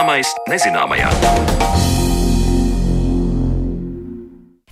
Zināmais 0.00 0.30
nezināmajā. 0.48 1.99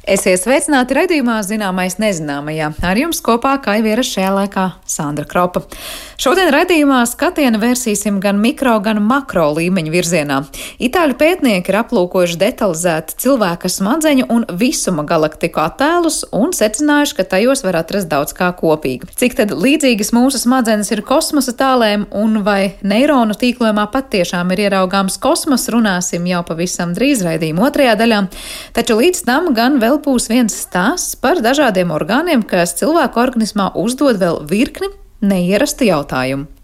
Esiet 0.08 0.40
sveicināti 0.40 0.94
redzējumā, 0.96 1.34
zināmais 1.44 1.98
nezināmajā. 2.00 2.70
Ar 2.88 2.96
jums 2.96 3.18
kopā 3.20 3.58
Kaiviera 3.60 4.00
šajā 4.00 4.30
laikā 4.32 4.62
Sandra 4.88 5.26
Kropa. 5.28 5.60
Šodien 6.16 6.48
redzējumā 6.54 7.02
skatienu 7.10 7.60
vērsīsim 7.60 8.16
gan 8.22 8.38
mikro, 8.40 8.78
gan 8.80 9.02
makro 9.04 9.44
līmeņu 9.58 9.92
virzienā. 9.92 10.38
Itāļu 10.80 11.16
pētnieki 11.20 11.68
ir 11.68 11.78
aplūkojuši 11.82 12.38
detalizēti 12.40 13.18
cilvēka 13.20 13.68
smadzeņu 13.68 14.30
un 14.32 14.46
visuma 14.48 15.04
galaktiku 15.04 15.60
attēlus 15.66 16.22
un 16.32 16.56
secinājuši, 16.56 17.18
ka 17.18 17.28
tajos 17.34 17.62
var 17.66 17.82
atrast 17.82 18.08
daudz 18.08 18.32
kā 18.38 18.48
kopīgi. 18.56 19.10
Cik 19.20 19.36
tad 19.42 19.52
līdzīgas 19.52 20.14
mūsu 20.16 20.40
smadzenes 20.40 20.88
ir 20.94 21.04
kosmosa 21.04 21.52
tālēm 21.60 22.08
un 22.16 22.40
vai 22.48 22.72
neironu 22.80 23.36
tīklojumā 23.36 23.90
patiešām 23.92 24.56
ir 24.56 24.64
ieraugāms 24.70 25.20
kosmos, 25.20 25.68
runāsim 25.68 26.24
jau 26.32 26.40
pavisam 26.48 26.96
drīz 26.96 27.26
raidījuma 27.28 27.68
otrajā 27.68 28.00
daļā. 28.00 28.24
Taču 28.80 28.98
līdz 29.02 29.24
tam 29.28 29.52
gan 29.52 29.76
vēl 29.84 29.97
vēl 29.98 30.04
būs 30.06 30.28
viens 30.30 30.54
stāsts 30.54 31.16
par 31.18 31.40
dažādiem 31.42 31.90
orgāniem, 31.90 32.44
kas 32.46 32.76
cilvēku 32.78 33.18
organismā 33.18 33.72
uzdod 33.74 34.18
vēl 34.20 34.46
virkni 34.46 34.88
neierastu 35.20 35.88
jautājumu. 35.88 36.57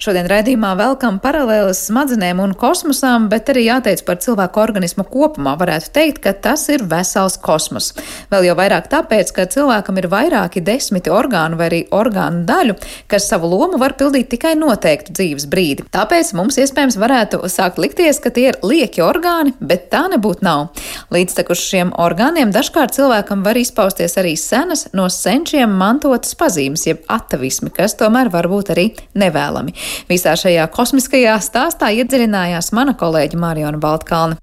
Šodien 0.00 0.30
raidījumā 0.32 0.70
velkam 0.78 1.18
paralēlas 1.20 1.82
smadzenēm 1.90 2.38
un 2.40 2.54
kosmosām, 2.56 3.26
bet 3.28 3.50
arī 3.52 3.66
jāteic 3.66 4.00
par 4.06 4.16
cilvēku 4.24 4.62
organismu 4.62 5.04
kopumā. 5.04 5.52
Varētu 5.60 5.90
teikt, 5.92 6.22
ka 6.24 6.30
tas 6.32 6.62
ir 6.72 6.86
vesels 6.88 7.34
kosmos. 7.36 7.90
Vēl 8.32 8.46
jau 8.46 8.54
vairāk 8.56 8.88
tāpēc, 8.88 9.28
ka 9.36 9.44
cilvēkam 9.52 10.00
ir 10.00 10.08
vairāki 10.08 10.62
desmiti 10.64 11.12
orgānu 11.12 11.58
vai 11.60 11.66
arī 11.68 11.80
orgānu 11.92 12.46
daļu, 12.48 12.78
kas 13.12 13.26
savu 13.28 13.50
lomu 13.52 13.76
var 13.82 13.92
pildīt 14.00 14.30
tikai 14.32 14.54
noteiktu 14.56 15.12
dzīves 15.18 15.44
brīdi. 15.52 15.84
Tāpēc 15.92 16.32
mums 16.38 16.56
iespējams 16.64 16.96
varētu 16.96 17.42
sākt 17.52 17.76
likties, 17.84 18.22
ka 18.24 18.32
tie 18.32 18.46
ir 18.54 18.60
lieki 18.64 19.04
orgāni, 19.04 19.52
bet 19.60 19.90
tā 19.92 20.06
nebūtu 20.14 20.48
nav. 20.48 20.80
Līdztekus 21.12 21.66
šiem 21.66 21.92
orgāniem 22.00 22.56
dažkārt 22.56 22.96
cilvēkam 22.96 23.44
var 23.44 23.60
izpausties 23.60 24.16
arī 24.16 24.32
senas 24.40 24.88
no 24.96 25.10
senčiem 25.12 25.76
mantotas 25.84 26.32
pazīmes, 26.40 26.88
jeb 26.88 27.04
atavismi, 27.12 27.68
kas 27.76 28.00
tomēr 28.00 28.32
var 28.32 28.48
būt 28.48 28.72
arī 28.72 28.88
nevēlami. 29.12 29.76
Visā 30.10 30.36
šajā 30.38 30.68
kosmiskajā 30.74 31.38
stāstā 31.44 31.92
iedziļinājās 32.02 32.72
mana 32.76 32.96
kolēģa 32.98 33.40
Mariona 33.40 33.82
Baltkalna. 33.82 34.40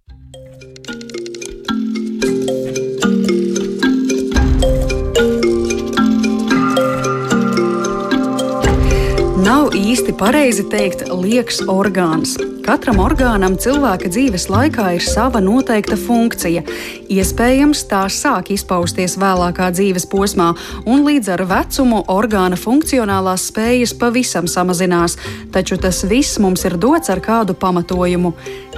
Īsti 9.88 10.14
pareizi 10.20 10.64
teikt, 10.67 11.06
liekas 11.09 11.64
orgāns. 11.72 12.36
Katram 12.68 12.98
orgānam 13.00 13.54
cilvēka 13.56 14.10
dzīves 14.12 14.50
laikā 14.52 14.90
ir 14.98 15.04
sava 15.08 15.40
noteikta 15.40 15.96
funkcija. 15.96 16.66
Iespējams, 17.08 17.86
tā 17.88 18.02
sāk 18.12 18.50
izpausties 18.52 19.14
vēlākā 19.16 19.70
dzīves 19.72 20.04
posmā, 20.12 20.50
un 20.84 21.06
līdz 21.08 21.30
ar 21.38 21.45
vecumu 21.48 22.02
orgāna 22.12 22.60
funkcionālās 22.60 23.45
spējas 23.54 23.94
pavisam 23.95 24.50
samazinās, 24.52 25.16
taču 25.56 25.78
tas 25.80 26.02
viss 26.12 26.42
mums 26.44 26.68
ir 26.68 26.76
dots 26.76 27.08
ar 27.08 27.23
kādu 27.23 27.56
pamatojumu. 27.56 28.34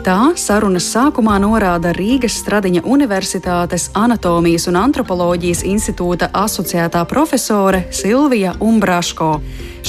Tā 0.05 0.19
sarunas 0.37 0.85
sākumā 0.93 1.39
norāda 1.41 1.89
Rīgas 1.97 2.37
Stradiņa 2.43 2.85
Universitātes 2.85 3.89
Anatomijas 3.97 4.69
un 4.69 4.77
antropoloģijas 4.83 5.65
institūta 5.65 6.29
asociētā 6.45 7.01
profesore 7.09 7.87
Silvija 7.89 8.53
Umbraško. 8.61 9.33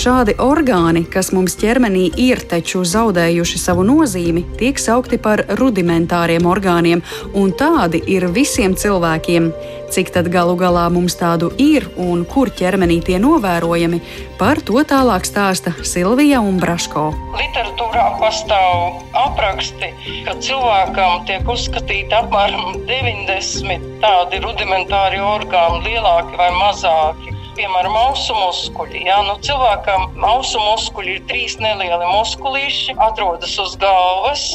Šādi 0.01 0.37
orgāni, 0.41 1.03
kas 1.11 1.33
mums 1.35 1.57
ķermenī 1.61 2.09
ir 2.23 2.41
taču 2.49 2.81
zaudējuši 2.87 3.59
savu 3.61 3.85
nozīmi, 3.91 4.45
tiek 4.61 4.79
saukti 4.81 5.19
par 5.23 5.43
rudimentāriem 5.61 6.47
orgāniem, 6.47 7.03
un 7.35 7.53
tādi 7.59 8.03
ir 8.15 8.29
visiem 8.35 8.77
cilvēkiem. 8.79 9.51
Cik 9.91 10.13
tad 10.15 10.29
galu 10.31 10.55
galā 10.55 10.85
mums 10.95 11.17
tādu 11.19 11.49
ir 11.59 11.89
un 11.99 12.23
kur 12.31 12.53
ķermenī 12.55 13.01
tie 13.03 13.19
novērojami, 13.23 13.99
par 14.39 14.61
to 14.63 14.85
tālāk 14.87 15.27
stāsta 15.27 15.73
Silvija 15.83 16.39
un 16.47 16.61
Braško. 16.63 17.09
Literatūrā 17.35 18.07
pastāv 18.21 19.01
apraksti, 19.25 19.91
ka 20.29 20.37
cilvēkam 20.39 21.27
tiek 21.27 21.51
uzskatīti 21.57 22.15
apmēram 22.21 22.79
90 22.87 23.91
tādi 24.05 24.41
rudimentāri 24.47 25.19
orgāni, 25.25 25.83
lielāki 25.89 26.39
vai 26.39 26.51
mazāki 26.61 27.30
piemēram, 27.61 27.97
ausu 28.09 28.37
muskuļi. 28.37 29.05
Ja? 29.11 29.21
Nu, 29.27 29.37
cilvēkam 29.45 30.19
ausu 30.25 30.61
muskuļi 30.65 31.19
ir 31.19 31.23
trīs 31.29 31.59
nelieli 31.61 32.09
muskulīši, 32.09 32.97
atrodas 33.11 33.57
uz 33.61 33.77
galvas. 33.81 34.49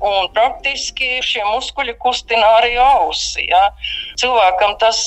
Un 0.00 0.30
praktiski 0.32 1.18
šie 1.24 1.42
muskuļi 1.44 1.94
kustina 2.00 2.46
arī 2.60 2.72
ausi. 2.80 3.44
Ja? 3.50 3.60
Cilvēkam 4.20 4.78
tas 4.80 4.98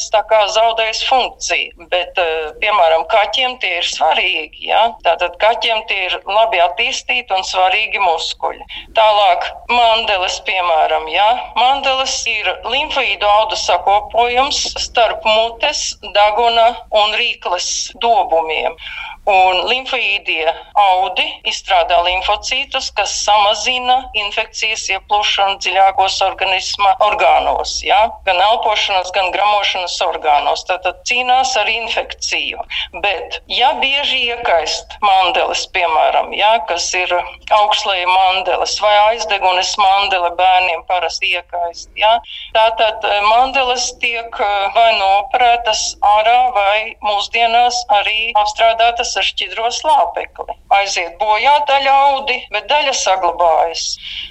zaudēs 0.54 1.02
funkciju, 1.08 1.88
bet, 1.90 2.18
eh, 2.22 2.52
piemēram, 2.62 3.08
kaķiem 3.10 3.58
tie 3.60 3.78
ir 3.80 3.88
svarīgi. 3.90 4.68
Ja? 4.70 4.84
Tātad 5.04 5.40
kaķiem 5.42 5.88
tie 5.90 6.06
ir 6.06 6.20
labi 6.26 6.62
attīstīti 6.62 7.34
un 7.34 7.42
svarīgi 7.42 8.02
muskuļi. 8.04 8.62
Tālāk, 8.94 9.50
mandeles, 9.70 10.40
piemēram, 10.46 11.10
ja? 11.10 11.30
mandeles 11.56 12.16
ir 12.28 12.46
limfoīdu 12.64 13.26
audu 13.26 13.56
sakopojums 13.56 14.62
starp 14.78 15.26
mutes, 15.26 15.98
daguna 16.14 16.70
un 16.92 17.18
rīkles 17.18 17.92
dobumiem. 18.00 18.78
Un 19.24 19.62
limfoīdie 19.70 20.50
audi 20.76 21.24
izstrādā 21.48 21.96
limfocītus, 22.04 22.90
kas 22.98 23.14
samazina 23.24 23.96
infekcijas 24.20 24.84
ieplūšanu 24.92 25.62
dziļākos 25.64 26.18
organisma 26.26 26.92
orgānos, 27.06 27.78
ja? 27.88 28.02
gan 28.28 28.42
elpošanas, 28.44 29.14
gan 29.16 29.32
gramošanas 29.32 29.96
orgānos. 30.04 30.66
Tātad 30.68 31.00
cīnās 31.08 31.54
ar 31.56 31.72
infekciju. 31.72 32.66
Bet, 33.06 33.40
ja 33.48 33.72
bieži 33.80 34.20
iekaist 34.34 34.98
mandeles, 35.06 35.64
piemēram, 35.72 36.34
ja, 36.36 36.58
kas 36.68 36.90
ir 37.00 37.16
augstleja 37.62 38.10
mandeles 38.12 38.76
vai 38.84 38.94
aizdegunes 39.06 39.72
mandele 39.80 40.34
bērniem 40.36 40.84
parasti 40.92 41.32
iekaist, 41.38 41.88
ja? 41.96 42.18
tātad 42.60 43.08
eh, 43.08 43.24
mandeles 43.30 43.88
tiek 44.04 44.36
eh, 44.36 44.68
vai 44.76 44.92
noperētas 45.00 45.94
ārā 46.12 46.38
vai 46.60 46.78
mūsdienās 47.08 47.86
arī 48.02 48.34
apstrādātas 48.44 49.13
ar 49.20 49.26
šķidro 49.28 49.70
slāpekli. 49.74 50.56
Aiziet 50.74 51.18
bojā 51.22 51.54
daļa 51.70 51.94
audi, 52.08 52.38
bet 52.54 52.68
daļa 52.72 52.94
saglabājas. 52.98 53.84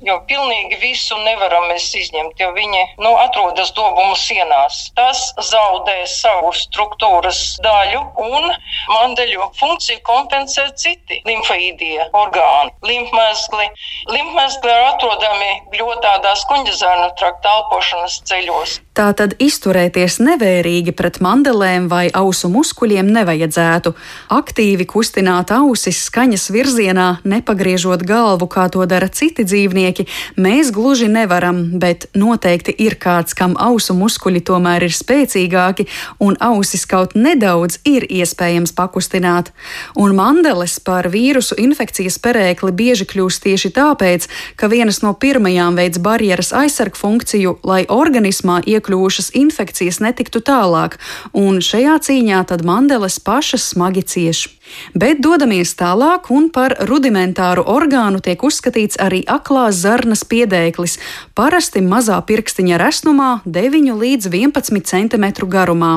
Jo 0.03 0.19
pilnīgi 0.29 0.79
visu 0.83 1.19
nevaram 1.23 1.69
mēs 1.71 1.89
izņemt, 1.99 2.41
jo 2.41 2.51
viņi 2.57 2.83
nu, 3.03 3.13
atrodas 3.23 3.73
dobumu 3.77 4.17
sienās. 4.19 4.89
Tas 4.99 5.29
zaudē 5.51 6.03
savu 6.11 6.53
struktūras 6.57 7.43
daļu 7.63 8.03
un 8.27 8.51
mandeļu 8.91 9.51
funkciju 9.59 10.03
kompensē 10.07 10.69
citi 10.79 11.21
limfoīdie 11.29 12.09
orgāni, 12.17 12.75
limfmezgli. 12.87 13.69
Limfmezgli 14.11 14.73
ir 14.73 14.89
atrodami 14.91 15.53
ļoti 15.79 16.03
tādās 16.07 16.47
kuņģezēnu 16.51 17.13
trakta 17.21 17.59
elpošanas 17.59 18.19
ceļos. 18.29 18.81
Tātad 18.97 19.37
izturēties 19.41 20.19
nevērīgi 20.21 20.93
pret 20.97 21.21
mandelēm 21.25 21.87
vai 21.89 22.07
ausu 22.13 22.51
muskuļiem 22.53 23.09
nevajadzētu. 23.15 23.95
Aktīvi 24.37 24.72
kustināt 24.89 25.51
ausis 25.53 25.99
skaņas 26.09 26.49
virzienā, 26.55 27.09
nepagriežot 27.29 28.03
galvu, 28.09 28.49
kā 28.49 28.69
to 28.73 28.85
dara 28.89 29.09
citi 29.13 29.45
dzīvnieki, 29.45 30.07
mēs 30.41 30.71
gluži 30.73 31.09
nevaram, 31.13 31.79
bet 31.79 32.09
noteikti 32.15 32.73
ir 32.81 32.97
kāds, 32.97 33.37
kam 33.37 33.53
ausu 33.61 33.93
muskuļi 33.99 34.41
tomēr 34.49 34.87
ir 34.89 34.95
spēcīgāki, 34.97 35.87
un 36.25 36.39
ausis 36.41 36.87
kaut 36.89 37.13
nedaudz 37.15 37.79
ir 37.85 38.07
iespējams 38.09 38.73
pakustināt. 38.73 39.53
Un 40.01 40.17
mandeles 40.17 40.79
par 40.81 41.11
vīrusu 41.13 41.59
infekcijas 41.61 42.17
perēkli 42.23 42.73
bieži 42.73 43.07
kļūst 43.13 43.45
tieši 43.45 43.73
tāpēc, 43.77 44.29
ka 44.57 44.73
vienas 44.73 45.03
no 45.05 45.13
pirmajām 45.13 45.77
veids 45.77 46.01
barjeras 46.03 46.55
aizsarg 46.57 46.97
funkciju, 46.97 47.59
lai 47.69 47.83
organismā 47.89 48.63
iekļūšas 48.65 49.35
infekcijas 49.39 50.01
netiktu 50.01 50.41
tālāk, 50.41 50.99
un 51.37 51.61
šajā 51.61 51.99
cīņā 52.09 52.43
tad 52.49 52.65
Mandeles 52.65 53.21
pašas 53.21 53.73
smagi 53.75 54.03
cieš. 54.03 54.47
Bet 54.95 55.21
dodamies 55.25 55.75
tālāk, 55.79 56.31
un 56.31 56.49
par 56.55 56.75
rudimentāru 56.89 57.65
orgānu 57.69 58.23
tiek 58.25 58.43
uzskatīts 58.43 59.01
arī 59.03 59.23
aklās 59.27 59.81
zarnas 59.83 60.25
piedēklis, 60.29 60.99
parasti 61.39 61.83
mazā 61.85 62.21
pirkstiņa 62.29 62.81
resnumā, 62.83 63.33
9 63.45 63.93
līdz 64.05 64.31
11 64.33 64.87
cm 64.93 65.27
garumā. 65.51 65.95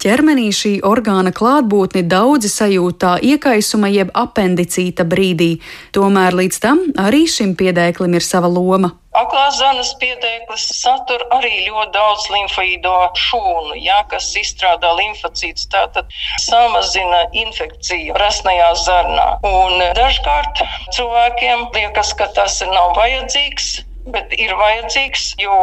Ķermenī 0.00 0.46
šī 0.56 0.70
orgāna 0.88 1.28
klātbūtni 1.36 2.00
daudzi 2.08 2.48
sajūtā 2.48 3.18
iekaisuma 3.34 3.90
jeb 3.92 4.08
apendicīta 4.16 5.04
brīdī, 5.04 5.48
tomēr 5.92 6.32
līdz 6.38 6.60
tam 6.62 6.80
arī 7.02 7.26
šim 7.28 7.52
piedēklim 7.58 8.16
ir 8.16 8.24
sava 8.24 8.48
loma. 8.48 8.94
Aklās 9.20 9.58
zanas 9.58 9.90
piedēklis 10.00 10.64
satur 10.78 11.26
arī 11.36 11.66
ļoti 11.66 11.92
daudz 11.98 12.30
limfoīdo 12.32 12.94
šūnu, 13.26 13.76
ja, 13.84 13.98
kas 14.08 14.30
izstrādā 14.40 14.94
limfocītus, 15.02 15.68
tātad 15.68 16.08
samazina 16.46 17.26
infekciju 17.44 18.16
rasnajā 18.24 18.72
zarnā. 18.86 19.28
Un 19.44 19.84
dažkārt 20.00 20.64
cilvēkiem 20.96 21.68
liekas, 21.76 22.16
ka 22.16 22.32
tas 22.40 22.62
nav 22.72 22.96
vajadzīgs, 22.96 23.82
bet 24.08 24.32
ir 24.40 24.52
vajadzīgs, 24.56 25.24
jo 25.42 25.54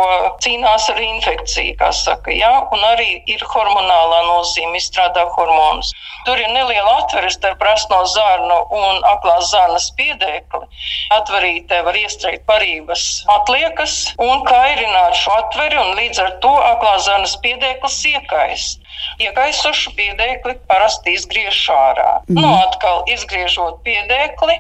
cīnās 0.44 0.88
ar 0.94 1.00
infekciju, 1.02 1.74
kā 1.80 1.90
saka, 1.96 2.32
jā, 2.36 2.52
un 2.74 2.84
arī 2.92 3.22
ir 3.34 3.42
hormonālā 3.54 4.20
nozīme, 4.28 4.78
izstrādā 4.78 5.26
hormonus. 5.34 5.94
Tur 6.28 6.40
ir 6.42 6.52
neliela 6.54 6.98
atvere 7.02 7.32
starp 7.34 7.64
rasno 7.66 8.04
zarnu 8.14 8.60
un 8.78 9.02
aklās 9.14 9.50
zarnas 9.54 9.90
piedēkli. 9.98 10.70
Atverītē 11.18 11.82
var 11.88 11.98
iestrēgt 11.98 12.46
parības 12.50 13.08
atliekas 13.40 13.98
un 14.22 14.46
kairināt 14.48 15.18
šo 15.18 15.34
atveri, 15.42 15.80
un 15.82 15.96
līdz 15.98 16.24
ar 16.26 16.34
to 16.46 16.54
aklās 16.74 17.08
zarnas 17.10 17.38
piedēklis 17.44 18.02
iekaist. 18.14 18.87
Iekaisušu 19.24 19.94
piedēkli 19.98 20.58
parasti 20.70 21.16
izgriež 21.18 21.62
ārā. 21.74 22.10
Mm. 22.28 22.42
Nu, 22.42 22.52
atkal 22.68 23.06
izgriežot 23.14 23.82
piedēkli, 23.88 24.60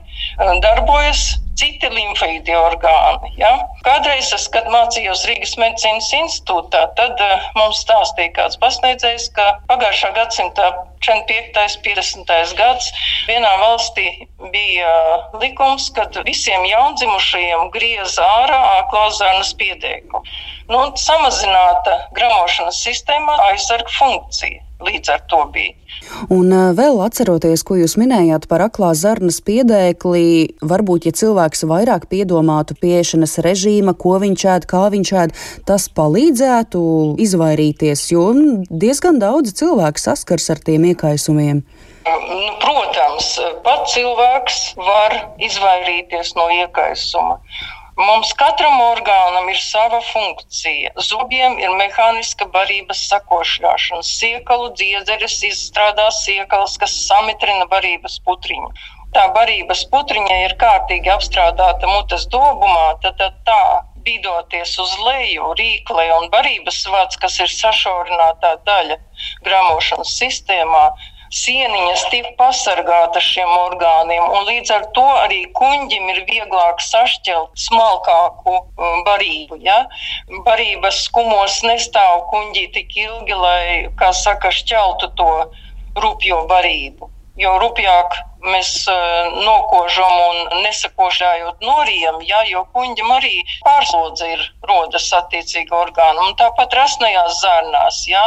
darbojas 0.63 1.27
citi 1.57 1.89
limfīdi 1.89 2.53
orgāni. 2.57 3.31
Ja? 3.39 3.51
Kādreiz, 3.85 4.29
es, 4.35 4.45
kad 4.53 4.67
mācījos 4.71 5.25
Rīgas 5.29 5.55
medicīnas 5.59 6.09
institūtā, 6.19 6.83
tad 6.99 7.21
uh, 7.23 7.47
mums 7.57 7.81
stāstīja 7.85 8.33
kāds 8.35 8.59
pasniedzējs, 8.61 9.29
ka 9.37 9.47
pagājušā 9.71 10.13
gadsimta 10.17 10.69
45. 11.05 11.79
50. 11.85 12.33
gads 12.57 12.91
vienā 13.29 13.53
valstī 13.61 14.07
bija 14.53 14.91
uh, 14.91 15.39
likums, 15.41 15.89
kad 15.97 16.17
visiem 16.27 16.65
jaundzimušajiem 16.69 17.71
griez 17.73 18.17
ārā 18.21 18.61
klāzārnas 18.93 19.53
piedēklu. 19.57 20.23
Nu, 20.67 20.81
samazināta 20.99 21.93
gramošanas 22.17 22.81
sistēmā 22.83 23.37
aizsarga 23.49 23.93
funkcija 24.27 24.63
līdz 24.77 25.09
ar 25.09 25.21
to 25.25 25.39
bija. 25.53 25.73
Un 26.29 26.51
vēl 26.77 26.99
atceroties, 27.01 27.63
ko 27.65 27.79
jūs 27.79 27.95
minējāt 27.97 28.45
par 28.47 28.61
aklā 28.61 28.91
zarnas 28.93 29.39
piedēkli, 29.41 30.59
varbūt, 30.61 31.07
ja 31.09 31.13
cilvēks 31.17 31.65
vairāk 31.65 32.05
piedomātu 32.11 32.77
pieešanas 32.77 33.39
režīma, 33.41 33.95
ko 33.97 34.19
viņš 34.21 34.45
ēd, 34.53 34.67
kā 34.69 34.85
viņš 34.93 35.13
ēd, 35.23 35.33
tas 35.65 35.89
palīdzētu 35.89 36.81
izvairīties, 37.25 38.05
jo 38.13 38.27
diezgan 38.69 39.17
daudz 39.19 39.55
cilvēku 39.57 40.03
saskars 40.03 40.49
ar 40.53 40.61
tiem 40.61 40.85
iekaisumiem. 40.91 41.63
Nu, 42.07 42.53
protams, 42.61 43.33
pat 43.65 43.89
cilvēks 43.91 44.61
var 44.77 45.17
izvairīties 45.41 46.35
no 46.37 46.47
iekaisuma. 46.53 47.41
Mums 47.97 48.29
katram 48.37 48.77
orgānam 48.83 49.47
ir 49.49 49.57
sava 49.57 49.99
funkcija. 50.05 50.91
Zobiem 51.01 51.55
ir 51.57 51.71
mehāniska 51.79 52.45
barības 52.53 52.99
sakošļāšana. 53.09 54.05
Siekalu 54.05 54.69
dziedzeres 54.77 55.39
izstrādā 55.49 56.05
siekals, 56.19 56.77
kas 56.83 56.93
samitrina 57.07 57.65
barības 57.71 58.19
putriņu. 58.27 58.69
Tā 59.17 59.23
barības 59.33 59.81
putriņa 59.89 60.37
ir 60.43 60.53
kārtīgi 60.61 61.09
apstrādāta 61.09 61.89
mutes 61.89 62.27
dobumā, 62.29 62.85
tad, 63.01 63.17
tad 63.17 63.41
tā 63.49 63.61
bīdoties 64.05 64.77
uz 64.83 64.93
leju, 65.07 65.51
rīklē 65.57 66.07
un 66.19 66.29
barības 66.33 66.83
vats, 66.93 67.17
kas 67.23 67.39
ir 67.41 67.49
sašaurinātā 67.49 68.59
daļa 68.69 69.01
gramošanas 69.47 70.13
sistēmā, 70.21 70.85
sieniņas 71.33 72.05
tiek 72.11 72.27
pasargātas 72.39 73.25
šiem 73.25 73.49
orgāniem, 73.49 74.23
un 74.23 74.47
līdz 74.47 74.73
ar 74.75 74.85
to 74.95 75.05
arī 75.23 75.41
kuņģim 75.57 76.11
ir 76.13 76.23
vieglāk 76.29 76.81
sašķelt 76.83 77.51
smalkāku 77.67 78.55
um, 78.55 79.03
barību. 79.07 79.59
Ja? 79.63 79.83
Barības 80.47 81.03
skumos 81.07 81.59
nestāv 81.67 82.27
kuņģī 82.31 82.65
tik 82.77 82.97
ilgi, 83.03 83.35
lai, 83.35 83.67
kā 83.99 84.13
saka, 84.15 84.53
šķeltu 84.53 85.13
to 85.19 85.31
rupjo 85.97 86.43
barību. 86.49 87.11
Jo 87.37 87.51
rupjāk 87.61 88.15
mēs 88.47 88.71
uh, 88.89 89.27
nokožam 89.45 90.13
un 90.23 90.63
nesakošļājot 90.63 91.61
norijam, 91.65 92.17
ja, 92.25 92.39
jo 92.49 92.63
kuņģim 92.73 93.11
arī 93.13 93.35
pārslodze 93.65 94.31
ir 94.33 94.45
rodas 94.65 95.11
attiecīgi 95.19 95.73
orgānu. 95.73 96.29
Un 96.29 96.37
tāpat 96.39 96.73
rasnajās 96.79 97.37
zārnās, 97.43 98.01
ja, 98.09 98.23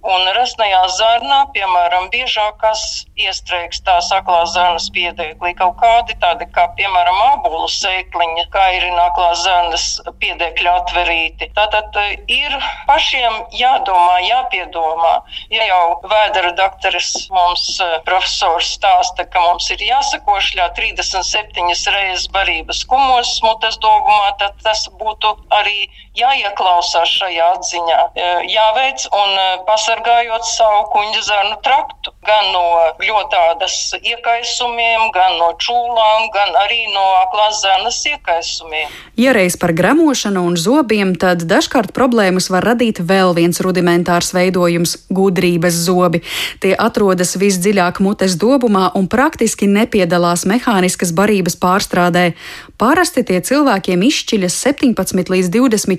Un 0.00 0.30
rasnajā 0.32 0.80
zarnā, 0.96 1.38
piemēram, 1.52 2.06
biežākās 2.08 3.04
iestrēgs 3.20 3.82
tā 3.84 3.98
saklās 4.00 4.54
zarnas 4.54 4.86
piedēklī 4.94 5.52
kaut 5.58 5.76
kādi 5.82 6.16
tādi 6.22 6.46
kā, 6.54 6.64
piemēram, 6.78 7.18
ābolu 7.34 7.68
sēkliņa, 7.68 8.46
kā 8.54 8.64
ir 8.78 8.86
naklās 8.96 9.42
zarnas 9.44 9.84
piedēkļa 10.22 10.72
atverīti. 10.80 11.50
Tātad 11.58 11.98
e, 12.00 12.06
ir 12.32 12.56
pašiem 12.88 13.42
jādomā, 13.52 14.16
jāpiedomā. 14.24 15.12
Ja 15.52 15.68
jau 15.68 15.84
vēdera 16.08 16.54
dakteris 16.56 17.28
mums 17.36 17.68
e, 17.84 17.90
profesors 18.08 18.72
stāsta, 18.78 19.28
ka 19.28 19.44
mums 19.50 19.68
ir 19.76 19.84
jāsakošļā 19.84 20.70
37 20.80 21.92
reizes 21.92 22.30
barības 22.32 22.86
kumos 22.88 23.36
mutes 23.44 23.76
dogumā, 23.84 24.32
tad 24.40 24.56
tas 24.64 24.88
būtu 24.96 25.36
arī 25.60 25.90
jāieklausās 26.16 27.10
šajā 27.20 27.52
atziņā, 27.56 28.00
e, 28.14 28.30
jāveic 28.50 29.06
un 29.12 29.38
pasaka 29.66 29.90
pasargājot 29.90 30.44
savu 30.46 30.84
kuģa 30.92 31.22
zarnu 31.24 31.56
traktu. 31.64 32.12
Gan 32.26 32.52
no 32.52 32.62
ļoti 33.00 33.30
tādas 33.32 33.76
iekaisumiem, 33.96 35.10
gan 35.14 35.38
no 35.40 35.52
čūlām, 35.58 36.28
gan 36.34 36.54
arī 36.62 36.86
no 36.92 37.04
aklās 37.24 37.62
zarnas 37.62 37.98
iekaisumiem. 38.06 38.88
Ja 39.16 39.32
reiz 39.32 39.56
par 39.56 39.72
gramošanu 39.72 40.42
un 40.46 40.56
zobiem, 40.56 41.14
tad 41.16 41.42
dažkārt 41.48 41.92
problēmas 41.96 42.50
var 42.50 42.64
radīt 42.64 43.00
vēl 43.00 43.34
viens 43.34 43.60
rudimentārs 43.60 44.32
veidojums- 44.36 44.96
gudrības 45.18 45.74
zobi. 45.86 46.22
Tie 46.60 46.74
atrodas 46.76 47.36
visdziļāk 47.36 48.00
mutes 48.00 48.36
dobumā 48.36 48.92
un 48.94 49.08
praktiski 49.08 49.66
nepiedalās 49.66 50.46
mehāniskas 50.46 51.12
barības 51.12 51.56
pārstrādē. 51.56 52.34
Parasti 52.78 53.24
tie 53.24 53.40
cilvēkiem 53.40 54.00
izšķiļas 54.08 54.54
17 54.56 55.28
līdz 55.28 55.48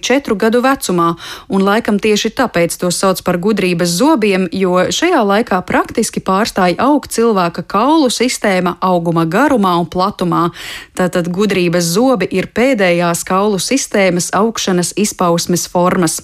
24 0.01 0.35
gadu 0.35 0.61
vecumā, 0.61 1.15
un 1.49 1.63
laikam 1.63 1.99
tieši 2.01 2.33
tāpēc 2.35 2.77
to 2.81 2.91
sauc 2.91 3.21
par 3.23 3.37
gudrības 3.37 3.93
zobiem, 4.01 4.47
jo 4.51 4.89
šajā 4.89 5.21
laikā 5.23 5.61
praktiski 5.67 6.21
pārstāja 6.25 6.79
augt 6.81 7.13
cilvēka 7.15 7.63
kaulu 7.63 8.09
sistēma 8.09 8.77
auguma 8.81 9.25
garumā 9.25 9.77
un 9.79 9.85
platumā. 9.85 10.49
Tātad 10.97 11.29
gudrības 11.31 11.93
zobi 11.93 12.27
ir 12.31 12.49
pēdējās 12.51 13.23
kaulu 13.27 13.61
sistēmas 13.61 14.31
augšanas 14.33 14.93
izpausmes 14.97 15.67
formas. 15.69 16.21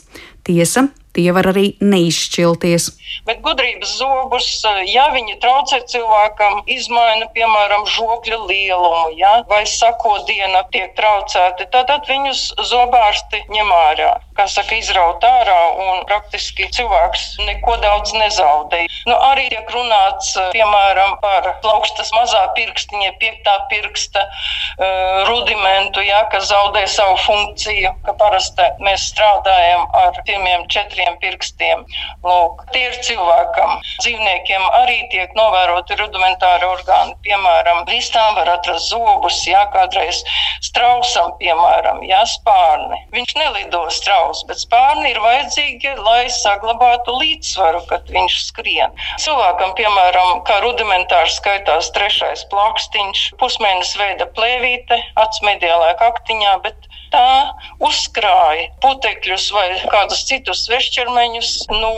Tiesa, 0.47 0.87
tie 1.17 1.27
var 1.35 1.49
arī 1.51 1.65
neizšķilties. 1.81 2.87
Bet 3.27 3.41
gudrības 3.45 3.97
zobus, 3.99 4.47
ja 4.87 5.07
viņi 5.15 5.39
traucē 5.43 5.81
cilvēkam, 5.91 6.61
izmaina 6.77 7.27
piemēram 7.35 7.87
žokļa 7.97 8.39
lielumu, 8.45 9.17
ja, 9.19 9.33
vai 9.49 9.63
sakodiena 9.67 10.63
tiek 10.71 10.93
traucēti, 10.99 11.69
tad 11.73 12.09
viņus 12.09 12.47
zobārsti 12.71 13.43
ņem 13.51 13.75
ārā 13.81 14.13
kā 14.37 14.45
saka, 14.51 14.77
izraut 14.77 15.23
ārā, 15.25 15.57
un 15.81 16.03
praktiski 16.09 16.67
cilvēks 16.73 17.23
neko 17.47 17.77
daudz 17.81 18.13
nezaudē. 18.17 18.83
Nu, 19.09 19.15
arī 19.31 19.47
tiek 19.51 19.69
runāts, 19.73 20.33
eh, 20.37 20.51
piemēram, 20.53 21.17
par 21.23 21.49
plaukstas 21.63 22.11
mazā 22.15 22.43
pirkstiņa, 22.57 23.13
piektā 23.21 23.53
pirksta 23.71 24.23
uh, 24.27 25.25
rudimentu, 25.27 26.01
ja, 26.05 26.23
kas 26.31 26.49
zaudē 26.51 26.83
savu 26.89 27.17
funkciju, 27.23 27.91
ka 28.05 28.13
parasti 28.19 28.67
mēs 28.83 29.07
strādājam 29.11 29.85
ar 29.97 30.19
pirmiem 30.27 30.65
četriem 30.73 31.17
pirkstiem. 31.21 31.83
Lūk, 32.25 32.65
tie 32.73 32.87
ir 32.89 32.97
cilvēkam. 33.07 33.77
Dzīvniekiem 34.03 34.67
arī 34.81 34.99
tiek 35.11 35.33
novēroti 35.37 35.97
rudimentāri 35.99 36.67
orgāni, 36.69 37.15
piemēram, 37.25 37.85
vistām 37.89 38.37
var 38.39 38.53
atrast 38.57 38.91
zobus, 38.93 39.39
ja 39.47 39.65
kādreiz 39.73 40.23
strausam, 40.65 41.33
piemēram, 41.41 42.03
ja 42.07 42.23
spārni. 42.29 43.01
Viņš 43.15 43.35
nelido 43.39 43.85
strauji 43.93 44.26
savs, 44.27 44.43
bet 44.47 44.59
spārni 44.59 45.11
ir 45.11 45.19
vajadzīgi, 45.23 45.93
lai 46.03 46.27
saglabātu 46.31 47.15
līdzsvaru, 47.17 47.83
kad 47.89 48.07
viņš 48.11 48.35
skrien. 48.49 48.95
Cilvēkam, 49.23 49.73
piemēram, 49.77 50.43
kā 50.47 50.59
rudimentārs 50.63 51.37
skaitās 51.39 51.91
trešais 51.95 52.45
plakstiņš, 52.51 53.23
pusmēnesis 53.39 53.99
veida 53.99 54.27
plēvīte, 54.37 54.99
acs 55.15 55.41
mediālajā 55.45 55.97
kaktiņā, 56.01 56.57
bet 56.65 56.89
tā 57.13 57.53
uzkrāja 57.79 58.67
putekļus 58.83 59.51
vai 59.55 59.67
kādus 59.87 60.25
citus 60.27 60.65
svešķermeņus 60.67 61.53
no 61.71 61.93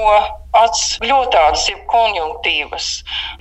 acs 0.55 0.97
ļoti 1.03 1.37
jeb 1.69 1.81
konjunktīvas. 1.89 2.87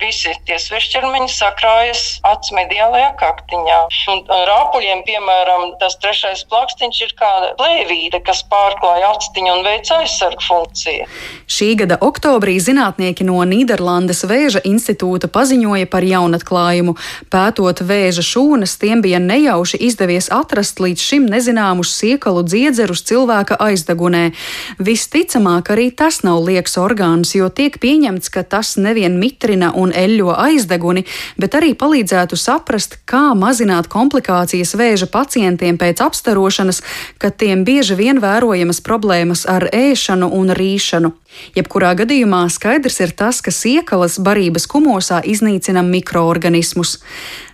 Visi 0.01 0.33
tie 0.45 0.57
svešķermeņi 0.61 1.29
sakrājas 1.33 2.03
acs 2.27 2.51
mediālajā 2.55 3.11
kaktiņā. 3.19 3.79
Un 4.13 4.21
rāpuļiem, 4.49 5.01
piemēram, 5.07 5.65
tas 5.81 5.97
trešais 6.01 6.45
plakstiņš 6.49 7.01
ir 7.05 7.13
kā 7.19 7.31
plēvīte, 7.59 8.21
kas 8.25 8.43
pārklāja 8.49 9.09
actiņu 9.15 9.55
un 9.57 9.65
veic 9.65 9.89
aizsargu 9.95 10.45
funkciju. 10.45 11.07
Šī 11.49 11.71
gada 11.81 11.97
oktobrī 12.05 12.59
zinātnieki 12.61 13.25
no 13.25 13.41
Nīderlandes 13.47 14.21
vēža 14.29 14.61
institūta 14.69 15.31
paziņoja 15.33 15.89
par 15.89 16.05
jaunatklājumu. 16.05 16.95
Pētot 17.33 17.81
vēža 17.89 18.25
šūnas, 18.25 18.77
tiem 18.81 19.01
bija 19.05 19.21
nejauši 19.23 19.81
izdevies 19.89 20.29
atrast 20.33 20.79
līdz 20.83 21.05
šim 21.09 21.25
nezināmus 21.31 21.95
siekalu 21.97 22.45
dziedzerus 22.45 23.03
cilvēka 23.09 23.57
aizdegunē. 23.65 24.29
Visticamāk, 24.77 25.73
arī 25.73 25.89
tas 25.89 26.21
nav 26.23 26.43
lieks 26.45 26.77
orgāns, 26.99 27.35
jo 27.35 27.49
tiek 27.49 27.79
pieņemts, 27.79 28.29
ka 28.29 28.43
tas 28.43 28.77
nevien 28.77 29.19
mitrina 29.19 29.71
un 29.75 29.91
eļļo 29.91 30.35
aizdeguni, 30.35 31.05
bet 31.37 31.55
arī 31.55 31.73
palīdzētu 31.73 32.35
saprast, 32.35 32.99
kā 33.05 33.33
mazināt 33.35 33.87
komplikācijas 33.87 34.75
vēža 34.75 35.07
pacientiem 35.07 35.77
pēc 35.77 36.01
apstarošanas, 36.01 36.81
kad 37.17 37.37
tiem 37.37 37.63
bieži 37.63 37.95
vien 37.95 38.19
vērojamas 38.19 38.81
problēmas 38.81 39.45
ar 39.47 39.69
ēšanu 39.71 40.29
un 40.31 40.51
rīšanu. 40.51 41.13
Jebkurā 41.55 41.93
gadījumā 41.95 42.49
skaidrs 42.49 42.99
ir 42.99 43.13
tas, 43.15 43.41
ka 43.41 43.51
siekalas 43.51 44.19
barības 44.19 44.67
kumosā 44.67 45.21
iznīcina 45.23 45.83
mikroorganismus. 45.85 46.99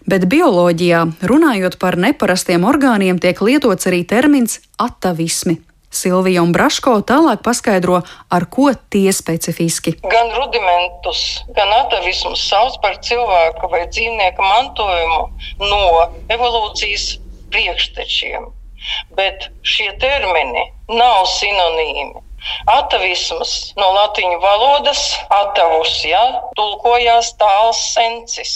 Bet 0.07 0.27
bioloģijā, 0.29 1.05
runājot 1.21 1.77
par 1.81 1.97
neparastiem 1.97 2.65
orgāniem, 2.65 3.19
tiek 3.19 3.41
lietots 3.41 3.89
arī 3.89 4.05
termins 4.05 4.61
atavismi. 4.77 5.59
Silvija 5.95 6.43
un 6.43 6.51
Braško 6.55 6.97
tālāk 7.07 7.41
paskaidro, 7.45 8.01
ar 8.35 8.45
ko 8.51 8.71
tie 8.93 9.13
specifiski. 9.15 9.95
Gan 10.11 10.33
rudimentus, 10.35 11.21
gan 11.57 11.71
atavismus 11.79 12.43
sauc 12.49 12.77
par 12.83 12.99
cilvēka 13.07 13.71
vai 13.71 13.85
dzīvnieka 13.87 14.43
mantojumu 14.43 15.23
no 15.63 15.81
evolūcijas 16.35 17.07
priekštečiem. 17.53 18.51
Bet 19.17 19.49
šie 19.65 19.89
termini 20.01 20.67
nav 20.91 21.25
sinonīmi. 21.31 22.21
Atavisms 22.69 23.51
no 23.79 23.87
latīņu 23.95 24.37
valodas 24.43 25.01
atavus, 25.33 25.97
ja, 26.05 26.21
tulkojās 26.59 27.31
tāls 27.39 27.81
sensis. 27.95 28.55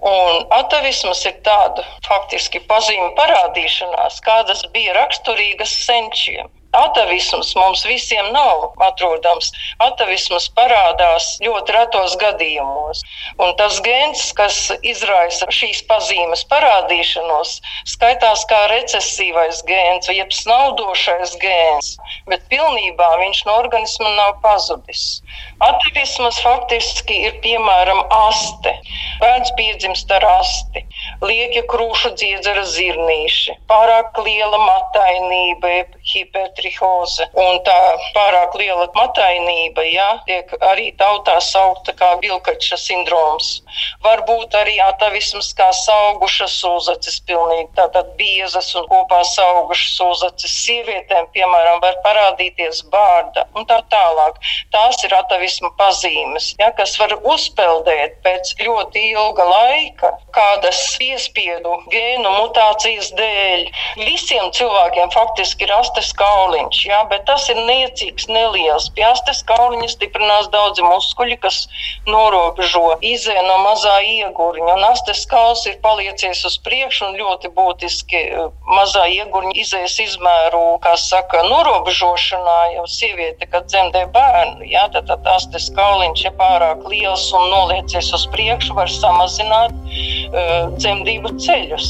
Un 0.00 0.46
atavisms 0.56 1.20
ir 1.28 1.36
tāda 1.44 1.84
faktiski 2.06 2.62
pazīme 2.70 3.10
parādīšanās, 3.18 4.22
kādas 4.24 4.64
bija 4.74 4.96
raksturīgas 4.96 5.74
senčiem. 5.84 6.48
Atavisms 6.70 7.54
mums 7.58 7.82
visiem 7.82 8.28
nav 8.30 8.76
atrodams. 8.86 9.48
Atavisms 9.82 10.44
parādās 10.54 11.32
ļoti 11.42 11.74
retos 11.74 12.14
gadījumos. 12.20 13.00
Un 13.42 13.56
tas 13.58 13.80
gēns, 13.82 14.28
kas 14.38 14.58
izraisa 14.86 15.48
šīs 15.50 15.82
pazīmes 15.90 16.44
parādīšanos, 16.52 17.56
skaitās 17.90 18.44
kā 18.52 18.60
recesīvais 18.70 19.64
gēns, 19.66 20.12
jeb 20.14 20.30
snaudošais 20.30 21.34
gēns, 21.42 21.96
bet 22.30 22.46
pilnībā 22.54 23.10
viņš 23.24 23.42
no 23.48 23.58
organisma 23.64 24.14
nav 24.14 24.38
pazudis. 24.44 25.24
Atavisms 25.58 26.38
faktiski 26.44 27.18
ir 27.26 27.40
piemēram 27.42 28.04
aste. 28.28 28.76
Bērns 29.20 29.50
piedzimst 29.58 30.14
ar 30.14 30.24
asti, 30.36 30.84
liekja 31.26 31.66
krūšu 31.68 32.14
dziedzera 32.14 32.62
zirnīši, 32.62 33.58
pārāk 33.68 34.22
liela 34.22 34.62
matainība, 34.62 35.74
hipertrofija 36.14 36.59
trihoze. 36.60 37.26
Un 37.40 37.60
tā 37.66 37.78
pārāk 38.14 38.54
liela 38.60 38.86
matainība, 38.96 39.84
jā, 39.88 40.08
tiek 40.28 40.52
arī 40.70 40.90
tautā 41.00 41.38
saukta 41.44 41.94
kā 41.96 42.12
vilkača 42.22 42.78
sindroms. 42.80 43.60
Varbūt 44.04 44.54
arī 44.58 44.76
atavisms 44.84 45.52
kā 45.58 45.70
saugušas 45.76 46.56
uzacis 46.68 47.20
pilnīgi, 47.28 47.68
tātad 47.78 48.12
biezas 48.20 48.72
un 48.78 48.86
kopā 48.90 49.22
saugušas 49.32 49.98
uzacis. 50.06 50.56
Sievietēm, 50.60 51.30
piemēram, 51.34 51.80
var 51.82 51.96
parādīties 52.04 52.82
bārda 52.92 53.46
un 53.56 53.66
tā 53.70 53.80
tālāk. 53.92 54.38
Tās 54.74 55.00
ir 55.06 55.14
atavisma 55.16 55.70
pazīmes, 55.78 56.52
jā, 56.60 56.70
kas 56.76 56.96
var 57.00 57.16
uzpeldēt 57.20 58.18
pēc 58.24 58.52
ļoti 58.60 59.04
ilga 59.14 59.46
laika, 59.48 60.12
kādas 60.36 60.82
piespiedu 61.00 61.76
gēnu 61.92 62.34
mutācijas 62.36 63.12
dēļ. 63.18 63.66
Visiem 64.02 64.50
cilvēkiem 64.56 65.12
faktiski 65.14 65.66
ir 65.66 65.74
astes 65.78 66.12
kauli 66.18 66.49
kauliņš, 66.50 66.78
jā, 66.86 66.98
bet 67.10 67.24
tas 67.26 67.46
ir 67.50 67.58
niecīgs, 67.66 68.26
neliels. 68.28 68.90
Pie 68.94 69.04
astes 69.06 69.42
kauliņa 69.46 69.88
stiprinās 69.92 70.48
daudzi 70.50 70.82
muskuļi, 70.82 71.36
kas 71.38 71.68
norobežo 72.06 72.98
izē 73.00 73.36
no 73.46 73.58
mazā 73.62 74.00
iegurņa. 74.02 74.74
Un 74.74 74.84
astes 74.90 75.26
kauls 75.30 75.64
ir 75.66 75.78
paliecies 75.82 76.42
uz 76.44 76.58
priekšu 76.58 77.06
un 77.10 77.18
ļoti 77.20 77.52
būtiski 77.54 78.22
eh, 78.22 78.48
mazā 78.66 79.06
iegurņa 79.14 79.54
izējas 79.62 79.98
izmēru, 80.06 80.80
kā 80.82 80.96
saka, 80.98 81.44
norobežošanā, 81.46 82.58
jau 82.76 82.86
sieviete, 82.90 83.46
kad 83.50 83.70
dzemdē 83.70 84.06
bērnu, 84.14 84.66
jā, 84.70 84.88
tad, 84.94 85.06
tad 85.10 85.26
astes 85.36 85.70
kauliņš 85.76 86.26
ir 86.26 86.36
pārāk 86.40 86.82
liels 86.90 87.28
un 87.36 87.50
noliecies 87.54 88.10
uz 88.16 88.26
priekšu, 88.34 88.74
var 88.78 88.90
samazināt 88.90 89.74
uh, 89.90 90.70
dzemdību 90.76 91.34
ceļus. 91.42 91.88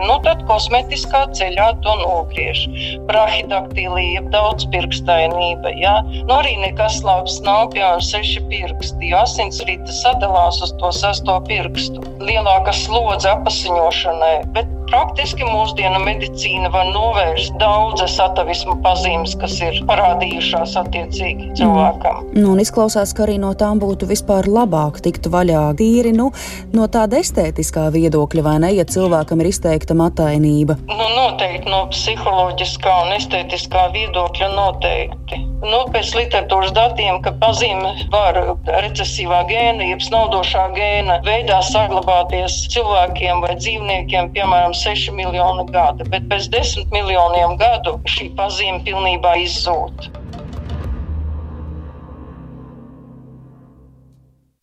Nu, 0.00 0.16
tad 0.24 0.42
kosmetiskā 0.48 1.26
ceļā 1.36 1.68
to 1.84 1.94
nogriež. 2.02 2.64
Brahidaktila 3.10 4.00
jeb 4.02 4.30
daudzpirkstainība. 4.34 5.74
Ja? 5.80 5.98
Nu, 6.22 6.40
arī 6.40 6.56
nekas 6.62 7.00
labs 7.06 7.40
nav, 7.46 7.70
piemēram, 7.74 8.02
seši 8.04 8.44
pirksti, 8.50 9.12
jo 9.12 9.22
asinsrīte 9.24 10.00
sadalās 10.00 10.60
uz 10.64 10.74
to 10.80 10.92
sesto 10.96 11.38
pirkstu. 11.48 12.04
Lielāka 12.22 12.74
slodze 12.76 13.32
apasiņošanai, 13.34 14.34
bet 14.56 14.79
Praktiski 14.90 15.46
mūsdienu 15.46 16.00
medicīna 16.02 16.66
var 16.74 16.88
novērst 16.90 17.54
daudzas 17.60 18.16
atavismu 18.24 18.74
pazīmes, 18.82 19.36
kas 19.38 19.54
ir 19.62 19.76
parādījušās 19.86 20.74
attiecīgi 20.80 21.52
cilvēkam. 21.60 22.24
Mm. 22.32 22.40
Nu, 22.42 22.56
izklausās, 22.58 23.12
ka 23.14 23.22
arī 23.28 23.36
no 23.38 23.52
tām 23.54 23.78
būtu 23.78 24.08
vispār 24.10 24.48
labāk 24.50 24.98
tikt 25.04 25.28
vaļā. 25.30 25.68
Tīri 25.78 26.10
nu, 26.16 26.32
no 26.74 26.88
tāda 26.90 27.20
estētiskā 27.22 27.86
viedokļa, 27.94 28.44
vai 28.48 28.56
ne, 28.64 28.72
ja 28.80 28.86
cilvēkam 28.88 29.44
ir 29.44 29.52
izteikta 29.52 29.94
matainība? 29.94 30.80
Nu, 30.90 31.06
noteikti 31.14 31.70
no 31.70 31.84
psiholoģiskā 31.94 32.96
un 33.04 33.14
estētiskā 33.20 33.86
viedokļa 33.94 34.50
noteikti. 34.56 35.40
Nu, 35.60 35.84
pēc 35.92 36.14
literatūras 36.16 36.72
datiem, 36.72 37.20
ka 37.22 37.34
pazīme 37.38 37.92
var 38.10 38.38
recesīvā 38.66 39.42
gēna, 39.50 39.90
jeb 39.92 40.02
snaudošā 40.02 40.66
gēna 40.74 41.20
veidā 41.26 41.60
saglabāties 41.68 42.62
cilvēkiem 42.72 43.44
vai 43.44 43.54
dzīvniekiem, 43.60 44.30
piemēram, 44.34 44.72
6 44.84 45.12
miljoni 45.16 45.66
gadi, 45.74 46.08
bet 46.12 46.26
pēc 46.30 46.48
10 46.56 46.96
miljoniem 46.96 47.58
gadu 47.60 47.98
šī 48.08 48.32
pazīme 48.38 48.82
pilnībā 48.86 49.36
izzūd. 49.44 50.10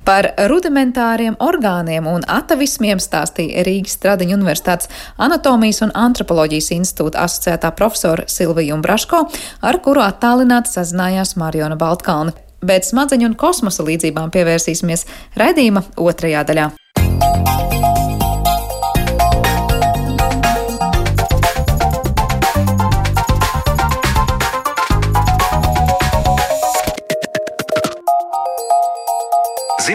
Par 0.08 0.30
rudimentāriem 0.48 1.36
orgāniem 1.44 2.06
un 2.08 2.22
atavismiem 2.32 3.00
stāstīja 3.04 3.66
Rīgas 3.68 3.98
Stradiņa 3.98 4.38
Universitātes 4.38 4.88
anatomijas 5.20 5.82
un 5.84 5.92
antropoloģijas 6.00 6.72
institūta 6.78 7.26
asociētā 7.26 7.74
profesora 7.76 8.24
Silvija 8.32 8.78
Umbraško, 8.78 9.26
ar 9.68 9.82
kuru 9.84 10.06
attālināti 10.08 10.72
sazinājās 10.78 11.36
Mariona 11.36 11.76
Baltkalne. 11.76 12.32
Bet 12.64 12.88
smadzeņu 12.88 13.34
un 13.34 13.36
kosmosa 13.38 13.84
līdzībām 13.84 14.32
pievērsīsimies 14.32 15.04
raidījuma 15.36 15.84
otrajā 16.00 16.48
daļā. 16.48 16.72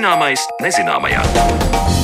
Zināmais 0.02 0.42
nezināmajā. 0.58 2.01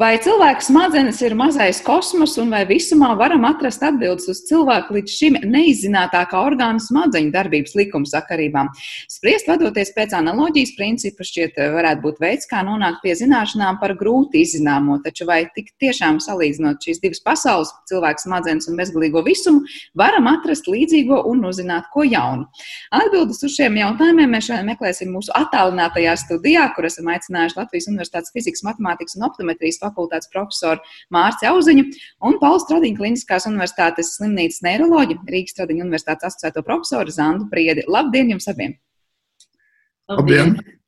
Vai 0.00 0.14
cilvēka 0.16 0.64
smadzenes 0.64 1.18
ir 1.20 1.34
mazais 1.36 1.82
kosmos, 1.84 2.38
un 2.40 2.48
vai 2.54 2.62
visumā 2.64 3.10
varam 3.20 3.42
atrast 3.44 3.82
atbildes 3.84 4.30
uz 4.32 4.38
cilvēku 4.48 4.94
līdz 4.96 5.12
šim 5.12 5.34
neizzinātākā 5.44 6.38
orgānu 6.40 6.80
smadzeņu 6.80 7.28
darbības 7.34 7.74
likuma 7.76 8.08
sakarībām? 8.08 8.70
Spriest 9.12 9.50
vadoties 9.50 9.92
pēc 9.92 10.14
analoģijas 10.16 10.72
principa 10.78 11.26
šķiet 11.26 11.58
eh, 11.60 11.68
varētu 11.74 12.00
būt 12.06 12.22
veids, 12.22 12.48
kā 12.48 12.62
nonākt 12.64 13.02
pie 13.02 13.12
zināšanām 13.18 13.76
par 13.82 13.92
grūti 14.00 14.40
izzināmo, 14.40 14.96
taču 15.04 15.26
vai 15.28 15.42
tik 15.52 15.68
tiešām 15.84 16.22
salīdzinot 16.24 16.80
šīs 16.80 17.02
divas 17.04 17.20
pasaules, 17.26 17.74
cilvēka 17.92 18.24
smadzenes 18.24 18.70
un 18.72 18.80
bezgalīgo 18.80 19.20
visumu, 19.28 19.66
varam 20.00 20.30
atrast 20.32 20.70
līdzīgo 20.72 21.20
un 21.28 21.44
uzzināt 21.50 21.92
ko 21.92 22.06
jaunu? 22.08 22.48
Atbildes 23.02 23.44
uz 23.44 23.58
šiem 23.58 23.76
jautājumiem 23.82 24.32
mēs 24.32 24.48
šodien 24.48 24.72
meklēsim 24.72 25.12
mūsu 25.12 25.36
attālinātajā 25.36 26.16
studijā, 26.24 26.70
kur 26.72 26.88
esam 26.88 27.12
aicinājuši 27.12 27.60
Latvijas 27.60 27.92
Universitātes 27.92 28.32
fizikas, 28.32 28.64
matemātikas 28.64 29.20
un 29.20 29.28
optometrijas 29.28 29.76
fakultātes 29.76 29.89
profesoru 30.32 30.80
Mārci 31.14 31.48
Auziņu 31.50 31.86
un 32.26 32.38
Pauls 32.42 32.66
Stradiņa 32.66 32.98
Kliniskās 32.98 33.48
universitātes 33.50 34.14
slimnīcas 34.16 34.64
neiroloģi 34.66 35.20
Rīgas 35.30 35.56
Stradiņa 35.56 35.86
universitātes 35.86 36.32
asociēto 36.32 36.64
profesoru 36.66 37.14
Zandu 37.14 37.50
Priedi. 37.52 37.86
Labdien 37.88 38.34
jums 38.34 38.50
abiem! 38.50 38.76
Labdien! 40.10 40.54
Labdien. 40.56 40.79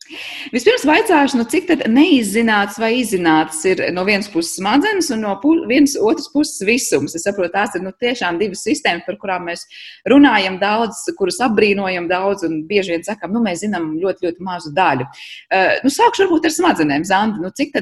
Vispirms 0.53 0.85
vaicāšu, 0.89 1.39
nu, 1.41 1.47
cik 1.49 1.71
neizzināts 1.91 2.79
vai 2.81 2.91
izzināts 3.01 3.63
ir 3.69 3.83
no 3.95 4.05
vienas 4.09 4.29
puses 4.33 4.57
smadzenes 4.59 5.11
un 5.15 5.23
no 5.27 5.35
pu 5.43 5.55
vienas 5.71 5.95
otras 6.01 6.29
puses 6.33 6.63
visums. 6.67 7.17
Es 7.19 7.27
saprotu, 7.27 7.53
tās 7.55 7.77
ir 7.79 7.85
nu, 7.85 7.95
tiešām 8.05 8.41
divas 8.41 8.65
sistēmas, 8.67 9.07
par 9.07 9.19
kurām 9.23 9.49
mēs 9.51 9.65
runājam 10.11 10.59
daudz, 10.63 11.05
kuras 11.19 11.41
apbrīnojam 11.47 12.09
daudz 12.11 12.47
un 12.49 12.63
bieži 12.69 12.97
vien 12.97 13.07
sakam, 13.07 13.35
nu, 13.35 13.43
mēs 13.45 13.65
zinām 13.65 13.93
ļoti, 14.03 14.29
ļoti 14.29 14.47
mazu 14.47 14.75
daļu. 14.77 15.09
Uh, 15.09 15.75
nu, 15.85 15.93
sākšu 15.93 16.27
varbūt 16.27 16.49
ar 16.49 16.57
smadzenēm, 16.59 17.09
Zanda. 17.09 17.43
Nu, 17.43 17.53
cik 17.55 17.77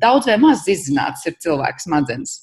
daudz 0.00 0.30
vai 0.30 0.38
maz 0.42 0.66
izzināts 0.70 1.26
ir 1.28 1.38
cilvēka 1.42 1.86
smadzenes? 1.86 2.38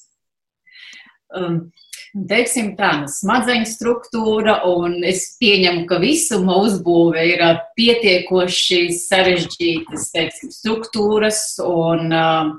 Um 1.32 1.64
teiksim, 2.12 2.72
tā 2.78 2.90
smadzeņu 3.08 3.68
struktūra, 3.68 4.58
un 4.68 5.00
es 5.08 5.32
pieņemu, 5.40 5.86
ka 5.88 6.00
visuma 6.02 6.58
uzbūve 6.62 7.24
ir 7.34 7.44
pietiekoši 7.78 8.82
sarežģītas 8.98 10.10
teiksim, 10.14 10.52
struktūras 10.52 11.44
un 11.64 12.12
uh, 12.12 12.52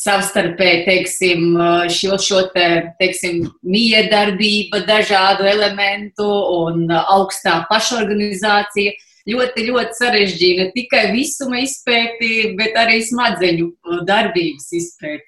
savstarpēji, 0.00 0.84
teiksim, 0.86 1.44
šo, 1.92 2.16
šo 2.22 2.40
te, 2.54 2.66
teiksim, 3.00 3.44
miedarbība 3.66 4.84
dažādu 4.88 5.48
elementu 5.50 6.26
un 6.56 6.88
augstā 7.00 7.60
pašorganizācija. 7.70 8.96
Ļoti, 9.28 9.66
ļoti 9.68 9.98
sarežģīta 9.98 10.64
ne 10.64 10.70
tikai 10.72 11.02
visuma 11.12 11.60
izpēti, 11.60 12.54
bet 12.56 12.78
arī 12.80 13.02
smadzeņu 13.04 13.68
darbības 14.08 14.70
izpēti. 14.78 15.26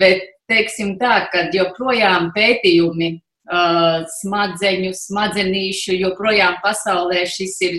Bet 0.00 0.31
teiksim 0.50 0.96
tā, 1.00 1.26
ka 1.32 1.46
joprojām 1.54 2.30
pētījumi 2.36 3.12
uh, 3.18 4.02
smadzeņu, 4.20 4.92
smadzenīšu, 4.96 5.98
joprojām 6.00 6.58
pasaulē 6.64 7.24
šis 7.30 7.56
ir 7.68 7.78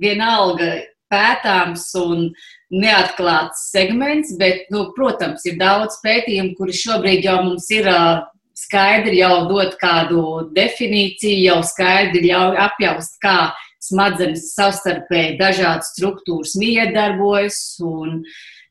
vienalga 0.00 0.74
pētāms 1.12 1.86
un 2.00 2.28
neatklāts 2.74 3.68
segments, 3.70 4.34
bet, 4.40 4.66
nu, 4.74 4.88
protams, 4.96 5.44
ir 5.46 5.58
daudz 5.60 6.00
pētījumu, 6.04 6.54
kuri 6.58 6.74
šobrīd 6.74 7.28
jau 7.28 7.40
mums 7.46 7.68
ir 7.74 7.88
uh, 7.90 8.24
skaidri 8.54 9.20
jau 9.20 9.44
dot 9.50 9.76
kādu 9.80 10.24
definīciju, 10.54 11.44
jau 11.48 11.60
skaidri 11.66 12.30
ļauj 12.30 12.58
apjaust, 12.64 13.18
kā 13.22 13.52
smadzenes 13.84 14.52
savstarpēji 14.54 15.36
dažādas 15.40 15.92
struktūras 15.92 16.54
miedarbojas 16.60 17.58
un 17.84 18.22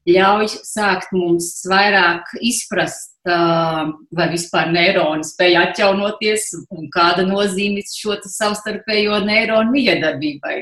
ļauj 0.09 0.49
sākt 0.67 1.13
mums 1.15 1.51
vairāk 1.69 2.33
izprast 2.43 3.13
vai 3.23 4.27
vispār 4.33 4.73
neironi 4.75 5.23
spēj 5.23 5.55
atjaunoties 5.61 6.49
un 6.75 6.89
kāda 6.91 7.23
nozīme 7.27 7.83
šo 7.87 8.17
savstarpējo 8.27 9.21
neironu 9.23 9.71
miedarbībai. 9.77 10.57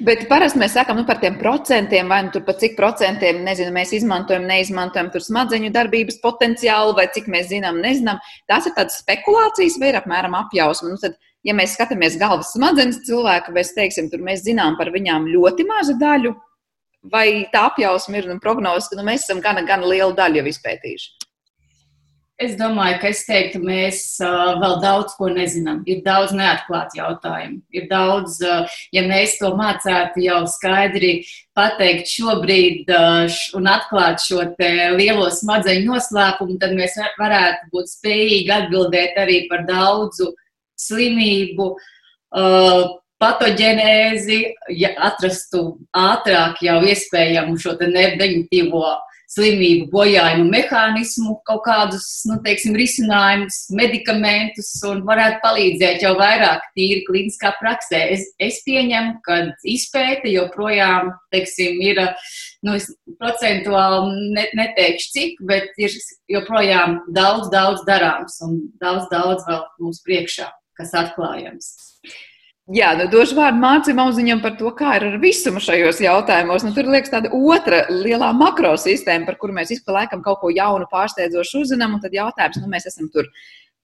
Bet 0.00 0.22
parasti 0.30 0.60
mēs 0.62 0.72
sakām 0.78 0.96
nu, 0.96 1.04
par 1.04 1.18
tiem 1.20 1.34
procentiem, 1.38 2.08
vai 2.08 2.22
nu 2.24 2.32
tur 2.32 2.42
par 2.46 2.56
cik 2.58 2.72
procentiem 2.78 3.42
nezinu, 3.44 3.72
mēs 3.74 3.92
izmantojam, 3.98 4.46
neizmantojam 4.48 5.10
tur 5.12 5.22
smadzeņu 5.22 5.68
darbības 5.74 6.22
potenciālu, 6.22 6.94
vai 6.96 7.04
cik 7.12 7.28
mēs 7.30 7.50
zinām, 7.50 7.82
nezinām. 7.84 8.22
Tās 8.48 8.70
ir 8.70 8.74
tādas 8.78 9.02
spekulācijas, 9.02 9.76
vai 9.82 9.92
ir 9.92 10.00
apmēram 10.00 10.38
apjausma. 10.38 10.94
Nu, 10.94 10.96
tad, 11.02 11.18
ja 11.44 11.54
mēs 11.58 11.76
skatāmies 11.76 12.16
galvas 12.20 12.54
smadzenes 12.56 13.02
cilvēka, 13.10 13.52
vai 13.54 13.66
teiksim, 13.76 14.08
tur 14.08 14.24
mēs 14.24 14.46
zinām 14.46 14.80
par 14.80 14.88
viņām 14.94 15.28
ļoti 15.34 15.68
mazu 15.68 15.98
daļu, 16.00 16.32
vai 17.12 17.28
tā 17.52 17.68
apjausma 17.70 18.20
ir 18.20 18.28
nu, 18.30 18.38
prognozes, 18.42 18.90
ka 18.90 18.98
nu, 18.98 19.06
mēs 19.08 19.26
esam 19.26 19.42
gana, 19.44 19.64
gana 19.66 19.88
lielu 19.88 20.14
daļu 20.18 20.42
jau 20.42 20.52
izpētījuši? 20.52 21.28
Es 22.38 22.52
domāju, 22.54 23.00
ka 23.02 23.08
es 23.10 23.24
teiktu, 23.26 23.58
mēs 23.66 23.96
uh, 24.22 24.52
vēl 24.60 24.76
daudz 24.78 25.16
ko 25.18 25.26
nezinām. 25.32 25.80
Ir 25.90 26.04
daudz 26.04 26.30
neatklātu 26.38 27.00
jautājumu. 27.00 27.56
Ir 27.74 27.88
daudz, 27.90 28.36
uh, 28.46 28.76
ja 28.94 29.02
mēs 29.08 29.34
to 29.40 29.50
mācētu 29.58 30.22
jau 30.22 30.44
skaidri 30.46 31.10
pateikt 31.58 32.06
šobrīd 32.12 32.92
uh, 32.94 33.40
un 33.58 33.66
atklāt 33.72 34.22
šo 34.22 34.44
lielo 34.94 35.26
smadzeņu 35.34 35.90
noslēpumu, 35.90 36.60
tad 36.62 36.78
mēs 36.78 36.94
varētu 37.18 37.72
būt 37.74 37.90
spējīgi 37.96 38.54
atbildēt 38.60 39.18
arī 39.18 39.40
par 39.50 39.66
daudzu 39.66 40.30
slimību. 40.78 41.72
Uh, 42.38 42.86
patoģenēzi, 43.22 44.38
ja 44.78 44.94
atrastu 45.10 45.64
ātrāk 45.96 46.62
jau 46.64 46.78
iespējamu 46.86 47.58
šo 47.60 47.76
negatīvo 47.82 48.86
slimību 49.28 49.90
bojājumu 49.92 50.46
mehānismu, 50.48 51.34
kaut 51.48 51.60
kādus, 51.66 52.06
nu, 52.30 52.38
teiksim, 52.44 52.76
risinājumus, 52.78 53.58
medikamentus 53.76 54.70
un 54.88 55.02
varētu 55.08 55.42
palīdzēt 55.42 56.04
jau 56.06 56.14
vairāk 56.16 56.64
tīri 56.78 57.02
kliniskā 57.08 57.52
praksē. 57.60 58.00
Es, 58.14 58.24
es 58.40 58.62
pieņemu, 58.64 59.18
ka 59.26 59.40
izpēte 59.68 60.32
joprojām, 60.32 61.12
teiksim, 61.34 61.76
ir, 61.84 62.00
nu, 62.64 62.78
es 62.80 62.88
procentuāli 63.20 64.32
ne, 64.38 64.46
neteikšu 64.62 65.12
cik, 65.18 65.42
bet 65.50 65.76
ir 65.76 65.92
joprojām 66.32 67.02
daudz, 67.12 67.50
daudz 67.52 67.84
darāms 67.88 68.40
un 68.48 68.62
daudz, 68.80 69.10
daudz 69.12 69.44
vēl 69.50 69.60
mums 69.82 70.00
priekšā, 70.08 70.48
kas 70.80 70.96
atklājams. 70.96 71.74
Jā, 72.68 72.90
nu 72.98 73.06
došu 73.08 73.32
vārdu 73.38 73.62
Mārcis 73.62 73.96
Mauziņam 73.96 74.42
par 74.44 74.58
to, 74.58 74.68
kā 74.76 74.98
ir 74.98 75.06
ar 75.06 75.14
visumu 75.22 75.60
šajos 75.64 76.02
jautājumos. 76.04 76.66
Nu, 76.66 76.74
tur 76.76 76.90
liekas 76.92 77.14
tāda 77.14 77.30
otra 77.32 77.86
lielā 77.88 78.28
makrosistēma, 78.36 79.24
par 79.24 79.38
kuru 79.40 79.56
mēs 79.56 79.72
vispār 79.72 80.02
laikam 80.02 80.20
kaut 80.24 80.42
ko 80.42 80.50
jaunu, 80.52 80.84
pārsteidzošu 80.92 81.62
uzzinām. 81.64 81.96
Un 81.96 82.02
tad 82.02 82.12
jautājums, 82.12 82.60
nu 82.60 82.68
mēs 82.68 82.90
esam 82.90 83.08
tur 83.14 83.30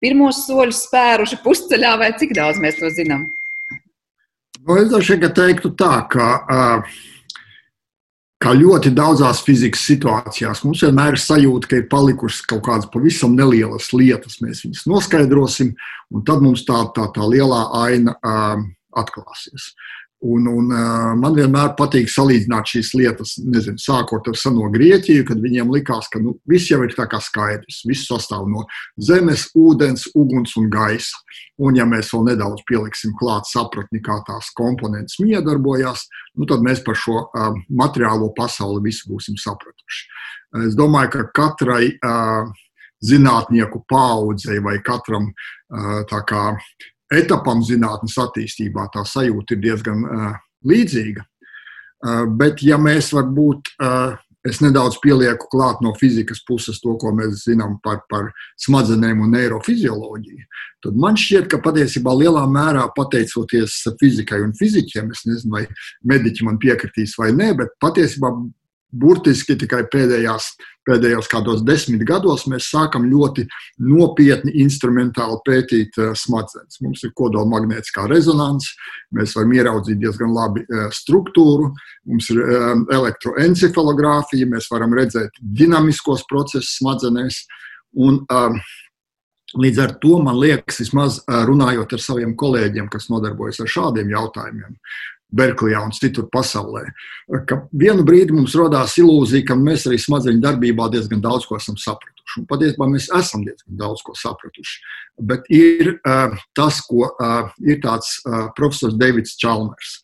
pirmos 0.05 0.42
soļus 0.44 0.83
spēruši 0.90 1.40
pusceļā, 1.47 1.94
vai 2.03 2.11
cik 2.20 2.37
daudz 2.37 2.61
mēs 2.61 2.77
to 2.83 2.92
zinām? 2.92 3.25
Nu, 4.66 4.77
es 4.77 4.92
domāju, 4.92 5.16
ka 5.23 5.33
teiktu 5.40 5.73
tā, 5.81 5.94
ka 6.12 6.29
uh, 6.44 7.01
kā 8.44 8.52
ļoti 8.57 8.92
daudzās 8.94 9.40
fizikas 9.46 9.85
situācijās, 9.88 10.62
mums 10.66 10.83
vienmēr 10.85 11.16
ir 11.16 11.22
sajūta, 11.22 11.70
ka 11.70 11.80
ir 11.80 11.88
palikušas 11.92 12.44
kaut 12.50 12.64
kādas 12.66 12.90
pavisam 12.92 13.37
nelielas 13.38 13.88
lietas. 13.96 14.40
Mēs 14.44 14.64
viņus 14.66 14.85
noskaidrosim, 14.90 15.72
un 16.12 16.24
tad 16.28 16.44
mums 16.44 16.66
tā, 16.68 16.83
tā, 16.96 17.09
tā 17.14 17.28
lielā 17.30 17.62
aina 17.80 18.16
um, 18.20 18.68
atklāsies. 19.00 19.72
Un, 20.25 20.47
un, 20.49 20.71
man 21.21 21.35
vienmēr 21.37 21.75
patīk 21.77 22.09
salīdzināt 22.09 22.71
šīs 22.71 22.95
lietas, 22.97 23.35
nezinu, 23.45 23.77
sākot 23.83 24.31
ar 24.31 24.39
seno 24.41 24.71
Grieķiju, 24.73 25.27
kad 25.29 25.43
viņiem 25.43 25.73
likās, 25.75 26.09
ka 26.09 26.23
nu, 26.23 26.33
viss 26.49 26.71
jau 26.71 26.79
ir 26.87 26.95
tā 26.97 27.05
kā 27.13 27.21
skaidrs. 27.21 27.83
Viss 27.85 28.09
sastāv 28.09 28.47
no 28.49 28.65
zemes, 28.97 29.51
ūdens, 29.53 30.07
uguns 30.17 30.57
un 30.61 30.71
gaisa. 30.73 31.21
Un, 31.61 31.77
ja 31.77 31.85
mēs 31.85 32.09
vēl 32.15 32.31
nedaudz 32.31 32.65
pieliksim 32.69 33.13
klāt 33.21 33.51
sapratni, 33.51 34.01
kā 34.05 34.17
tās 34.25 34.49
komponentes 34.57 35.21
miedarbojās, 35.21 36.07
nu, 36.41 36.49
tad 36.49 36.65
mēs 36.65 36.81
par 36.87 36.97
šo 36.99 37.27
uh, 37.27 37.61
materiālo 37.69 38.33
pasauli 38.37 38.87
visu 38.89 39.13
būsim 39.13 39.37
sapratuši. 39.39 40.09
Es 40.65 40.79
domāju, 40.79 41.13
ka 41.19 41.27
katrai 41.37 41.93
uh, 41.93 42.49
zinātnieku 43.05 43.85
paudzei 43.91 44.57
vai 44.65 44.79
katram 44.85 45.29
uh, 45.29 46.01
kā, 46.09 46.45
etapam 47.12 47.62
zinātnes 47.64 48.17
attīstībā 48.21 48.88
tā 48.95 49.05
sajūta 49.09 49.57
ir 49.57 49.62
diezgan 49.64 50.05
uh, 50.05 50.35
līdzīga. 50.67 51.25
Uh, 52.05 52.25
bet, 52.37 52.62
ja 52.64 52.79
mēs 52.81 53.11
varbūt, 53.17 53.75
uh, 53.81 54.17
es 54.45 54.61
nedaudz 54.61 54.99
pielieku 55.01 55.49
klāt 55.53 55.81
no 55.85 55.95
fizikas 55.97 56.43
puses 56.45 56.81
to, 56.83 56.97
ko 57.01 57.14
mēs 57.17 57.47
zinām 57.47 57.79
par, 57.85 58.03
par 58.12 58.29
smadzenēm 58.61 59.23
un 59.25 59.33
neirofizioloģiju, 59.33 60.45
tad 60.85 60.99
man 61.01 61.17
šķiet, 61.21 61.49
ka 61.53 61.62
patiesībā 61.64 62.12
lielā 62.21 62.45
mērā 62.51 62.85
pateicoties 62.97 63.81
fizikai 64.01 64.43
un 64.45 64.53
fizikiem, 64.59 65.09
es 65.17 65.25
nezinu, 65.29 65.55
vai 65.57 65.64
mediķi 66.12 66.45
man 66.45 66.61
piekritīs 66.61 67.17
vai 67.21 67.33
nē, 67.37 67.55
bet 67.62 67.73
patiesībā 67.81 68.35
burtiski 69.00 69.57
tikai 69.59 69.83
pēdējās, 69.92 70.48
pēdējos 70.87 71.28
kādos 71.33 71.62
desmit 71.66 72.04
gados 72.09 72.46
mēs 72.50 72.68
sākam 72.72 73.07
ļoti 73.11 73.46
nopietni 73.83 74.54
instrumentāli 74.64 75.40
pētīt 75.48 75.98
uh, 76.00 76.12
smadzenes. 76.18 76.80
Mums 76.85 77.04
ir 77.07 77.14
kodola 77.16 77.48
magnētiskā 77.50 78.07
rezonance, 78.11 78.74
mēs 79.16 79.35
varam 79.38 79.57
ieraudzīt 79.59 80.00
diezgan 80.02 80.33
labi 80.35 80.64
uh, 80.66 80.87
struktūru, 80.94 81.72
mums 82.11 82.30
ir 82.35 82.44
um, 82.44 82.87
elektroencefalogrāfija, 82.92 84.50
mēs 84.50 84.70
varam 84.72 84.96
redzēt 84.96 85.42
dinamiskos 85.42 86.26
procesus 86.30 86.78
smadzenēs. 86.80 87.44
Un, 87.94 88.24
um, 88.30 88.64
Līdz 89.54 89.78
ar 89.85 89.92
to 90.02 90.16
man 90.18 90.35
liekas, 90.40 90.80
vismaz 90.83 91.20
runājot 91.30 91.92
ar 91.94 92.00
saviem 92.02 92.33
kolēģiem, 92.35 92.88
kas 92.90 93.07
nodarbojas 93.07 93.61
ar 93.62 93.68
šādiem 93.70 94.09
jautājumiem, 94.11 94.72
Berklijā 95.35 95.83
un 95.85 95.94
citur 95.94 96.29
pasaulē. 96.33 96.85
Ka 97.49 97.62
vienu 97.73 98.05
brīdi 98.07 98.35
mums 98.37 98.55
radās 98.59 98.97
ilūzija, 99.01 99.47
ka 99.49 99.57
mēs 99.59 99.88
arī 99.88 99.99
smadzeņu 100.03 100.42
darbībā 100.44 100.88
diezgan 100.92 101.23
daudz 101.25 101.49
ko 101.49 101.59
esam 101.59 101.79
sapratuši. 101.81 102.40
Un 102.40 102.47
patiesībā 102.51 102.88
mēs 102.90 103.09
esam 103.14 103.44
diezgan 103.47 103.81
daudz 103.81 104.05
ko 104.07 104.14
sapratuši. 104.18 104.77
Bet 105.31 105.47
ir 105.53 105.97
uh, 105.97 106.35
tas, 106.57 106.81
ko 106.87 107.09
uh, 107.11 107.51
ir 107.66 107.83
tāds 107.85 108.16
uh, 108.25 108.49
profesors 108.59 108.97
Davids 108.99 109.37
Čalmers. 109.40 109.99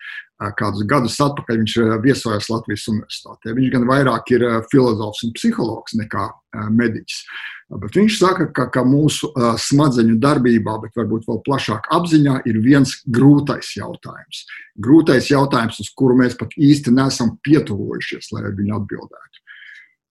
Kādus 0.56 0.86
gadus 0.88 1.18
atpakaļ 1.20 1.58
viņš 1.60 1.74
viesojās 2.04 2.48
Latvijas 2.48 2.86
Universitātē. 2.92 3.54
Viņš 3.56 3.72
gan 3.74 3.86
vairāk 3.88 4.32
ir 4.32 4.44
filozofs 4.72 5.24
un 5.26 5.34
psihologs 5.36 5.96
nekā 6.00 6.28
mediķis. 6.72 7.24
Bet 7.70 7.94
viņš 7.94 8.16
saka, 8.18 8.48
ka, 8.54 8.66
ka 8.74 8.82
mūsu 8.82 9.30
smadzeņu 9.62 10.16
darbībā, 10.22 10.78
bet 10.82 10.96
varbūt 10.98 11.28
vēl 11.28 11.42
plašāk 11.46 11.86
apziņā, 11.94 12.40
ir 12.50 12.58
viens 12.64 12.96
grūtais 13.06 13.76
jautājums. 13.76 14.42
Grūtais 14.80 15.30
jautājums, 15.30 15.78
uz 15.84 15.92
kuru 15.94 16.16
mēs 16.18 16.34
pat 16.40 16.56
īsti 16.58 16.96
nesam 16.96 17.36
pietuvojušies, 17.46 18.32
lai 18.34 18.48
viņu 18.48 18.80
atbildētu. 18.80 19.44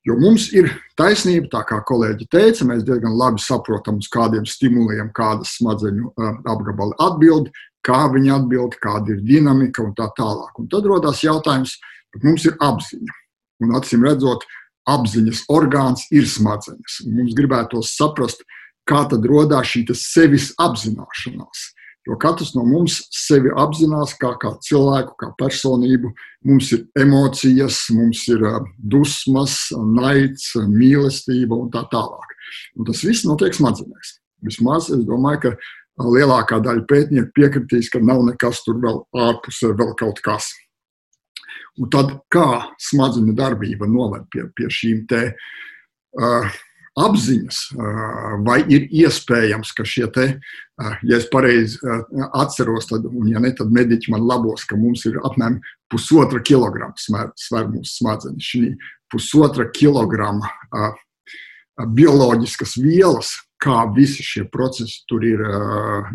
Jo 0.07 0.15
mums 0.15 0.47
ir 0.55 0.69
taisnība, 0.99 1.49
tā 1.51 1.63
kā 1.67 1.81
kolēģi 1.85 2.29
teica, 2.31 2.67
mēs 2.67 2.85
diezgan 2.87 3.17
labi 3.19 3.41
saprotam, 3.43 3.97
uz 3.99 4.07
kādiem 4.11 4.45
stimuliem 4.47 5.09
kādas 5.15 5.57
smadzeņu 5.57 6.13
apgabali 6.47 6.95
atbild, 7.03 7.49
kā 7.85 8.05
viņi 8.13 8.31
atbild, 8.37 8.77
kāda 8.83 9.15
ir 9.15 9.25
dinamika 9.27 9.83
un 9.83 9.91
tā 9.97 10.07
tālāk. 10.17 10.53
Un 10.59 10.69
tad 10.71 10.87
rodas 10.87 11.23
jautājums, 11.23 11.75
bet 12.13 12.23
mums 12.23 12.47
ir 12.47 12.55
apziņa. 12.63 13.17
Un 13.65 13.75
acīm 13.75 14.05
redzot, 14.07 14.45
apziņas 14.89 15.43
orgāns 15.51 16.05
ir 16.15 16.27
smadzenes. 16.31 17.01
Mums 17.11 17.35
gribētos 17.35 17.91
saprast, 17.99 18.45
kā 18.87 19.03
tad 19.11 19.27
radās 19.27 19.73
šī 19.73 19.83
sevis 19.99 20.53
apzināšanās. 20.63 21.67
Jo 22.09 22.15
katrs 22.17 22.55
no 22.55 22.63
mums 22.65 22.95
sevi 23.13 23.51
apzinās 23.61 24.15
kā, 24.17 24.31
kā 24.41 24.55
cilvēku, 24.65 25.13
kā 25.19 25.29
personību. 25.37 26.09
Mums 26.49 26.71
ir 26.73 26.87
emocijas, 26.97 27.83
mums 27.93 28.23
ir 28.33 28.45
dusmas, 28.81 29.59
naids, 29.77 30.47
mīlestība 30.57 31.59
un 31.59 31.69
tā 31.73 31.83
tālāk. 31.91 32.33
Un 32.79 32.87
tas 32.89 33.03
viss 33.05 33.27
notiek 33.29 33.53
smadzenēs. 33.53 34.15
Vismaz 34.47 34.87
es 34.95 35.03
domāju, 35.05 35.43
ka 35.43 36.07
lielākā 36.07 36.57
daļa 36.63 36.87
pētnieku 36.89 37.35
piekritīs, 37.35 37.91
ka 37.93 38.01
nav 38.01 38.23
nekas 38.25 38.63
tur 38.65 38.79
vēl 38.81 39.03
ārpusē, 39.27 39.75
vēl 39.77 39.93
kaut 39.99 40.23
kas. 40.25 40.49
Un 41.79 41.91
tad 41.93 42.15
kā 42.33 42.73
smadzeņu 42.89 43.35
darbība 43.37 43.87
noved 43.87 44.25
pie, 44.33 44.47
pie 44.55 44.71
šīm 44.73 45.05
te, 45.11 45.21
uh, 46.17 46.49
apziņas, 46.99 47.59
vai 48.45 48.59
ir 48.71 48.87
iespējams, 49.01 49.71
ka 49.77 49.85
šie 49.87 50.07
te, 50.15 50.25
ja 50.79 51.17
es 51.17 51.27
pareizi 51.31 51.79
atceros, 52.35 52.89
tad, 52.91 53.07
un 53.09 53.29
ja 53.31 53.41
ne, 53.43 53.51
tad 53.55 53.71
mediķi 53.75 54.13
man 54.13 54.27
labos, 54.27 54.65
ka 54.67 54.77
mums 54.79 55.05
ir 55.09 55.19
apmēram 55.23 55.59
pusotra 55.91 56.41
kilograma 56.45 56.95
sver, 56.99 57.31
sver 57.39 57.69
mūsu 57.71 58.01
smadzenes. 58.01 58.49
Šī 58.51 58.63
pusotra 59.11 59.67
kilograma 59.73 60.51
bioloģiskas 61.79 62.77
vielas, 62.83 63.33
kā 63.59 63.83
visi 63.95 64.23
šie 64.23 64.45
procesi 64.51 65.01
tur 65.09 65.23
ir 65.27 65.43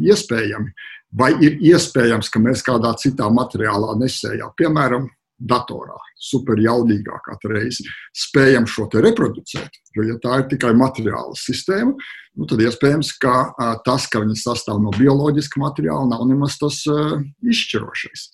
iespējami, 0.05 0.73
vai 1.15 1.33
ir 1.45 1.59
iespējams, 1.73 2.31
ka 2.33 2.41
mēs 2.43 2.65
kādā 2.67 2.95
citā 3.01 3.29
materiālā 3.33 3.97
nesējā, 4.01 4.49
piemēram, 4.59 5.09
datorā, 5.35 5.97
superjaudīgā 6.25 7.19
katru 7.27 7.55
reizi, 7.57 7.87
spējam 8.17 8.69
šo 8.71 8.87
te 8.93 9.03
reproducēt. 9.05 9.81
Jo, 9.97 10.07
ja 10.09 10.17
tā 10.23 10.41
ir 10.41 10.47
tikai 10.53 10.73
materiāla 10.79 11.37
sistēma, 11.39 11.95
nu, 11.95 12.49
tad 12.51 12.63
iespējams, 12.65 13.13
ka 13.23 13.35
uh, 13.51 13.75
tas, 13.87 14.09
ka 14.11 14.25
viņa 14.25 14.39
sastāv 14.41 14.81
no 14.83 14.95
bioloģiska 14.97 15.63
materiāla, 15.63 16.09
nav 16.11 16.25
nemaz 16.31 16.59
tas 16.61 16.81
uh, 16.91 17.21
izšķirošais. 17.45 18.29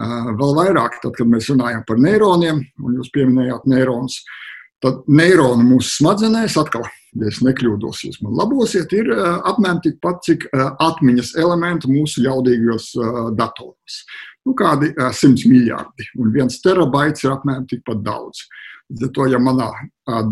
Uh, 0.00 0.30
vēl 0.38 0.54
vairāk, 0.58 1.00
tad, 1.02 1.16
kad 1.16 1.30
mēs 1.30 1.50
runājam 1.50 1.82
par 1.88 1.98
neironiem, 2.02 2.62
un 2.82 3.00
jūs 3.00 3.10
pieminējāt 3.14 3.66
neironus, 3.70 4.20
tad 4.80 5.04
neironi 5.08 5.66
mūsu 5.66 5.98
smadzenēs 5.98 6.56
atkal, 6.60 6.86
ja 7.20 7.28
es 7.28 7.42
nekļūdos, 7.44 8.04
jūs 8.06 8.20
man 8.24 8.36
labosiet, 8.38 8.92
ir 8.96 9.10
apmēram 9.12 9.82
tikpat, 9.84 10.22
cik 10.26 10.48
atmiņas 10.54 11.34
elementi 11.42 11.90
mūsu 11.92 12.24
jaudīgajos 12.24 12.92
datoros 13.36 14.00
nu, 14.46 14.54
kādi 14.56 14.90
uh, 14.94 15.12
100 15.14 15.48
miljardi. 15.50 16.08
Un 16.20 16.32
viens 16.34 16.60
terabaits 16.64 17.24
ir 17.24 17.34
apmēram 17.34 17.66
tikpat 17.70 18.02
daudz. 18.06 18.44
Līdz 18.90 19.06
ar 19.06 19.14
to, 19.16 19.26
ja 19.30 19.38
manā 19.42 19.70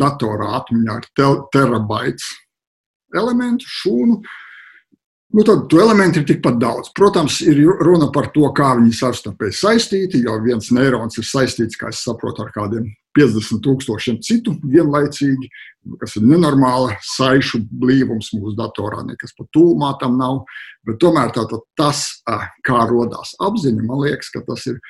datorā 0.01 0.55
atmiņā 0.59 0.99
ir 0.99 1.09
te 1.15 1.29
terabaits 1.55 2.33
elementu, 3.15 3.69
šūnu, 3.71 4.19
Nu, 5.29 5.43
tad 5.45 5.73
elementu 5.77 6.23
ir 6.23 6.29
tikpat 6.29 6.57
daudz. 6.57 6.89
Protams, 6.97 7.43
ir 7.45 7.59
runa 7.85 8.07
par 8.13 8.31
to, 8.33 8.47
kā 8.57 8.71
viņi 8.79 8.95
savstarpēji 8.97 9.59
saistīti, 9.59 10.23
jo 10.25 10.39
viens 10.41 10.71
neirons 10.73 11.21
ir 11.21 11.27
saistīts, 11.29 11.77
kā 11.77 11.91
es 11.93 12.01
saprotu, 12.01 12.47
ar 12.47 12.55
kādiem 12.55 12.87
50 13.19 13.61
tūkstošiem 13.67 14.23
citu 14.25 14.55
vienlaicīgi, 14.63 15.51
kas 16.01 16.17
ir 16.17 16.25
nenormāla 16.31 16.97
saišu 17.05 17.61
blīvums 17.69 18.31
mūsu 18.39 18.55
datorā, 18.57 19.03
nekas 19.05 19.37
pat 19.37 19.51
tūmā 19.53 19.93
tam 20.01 20.17
nav. 20.17 20.47
Bet 20.89 20.97
tomēr 21.05 21.35
tātad 21.37 21.67
tas, 21.77 22.07
kā 22.65 22.81
radās 22.89 23.35
apziņa, 23.45 23.85
man 23.85 24.07
liekas, 24.07 24.33
ka 24.33 24.41
tas 24.49 24.65
ir 24.73 24.81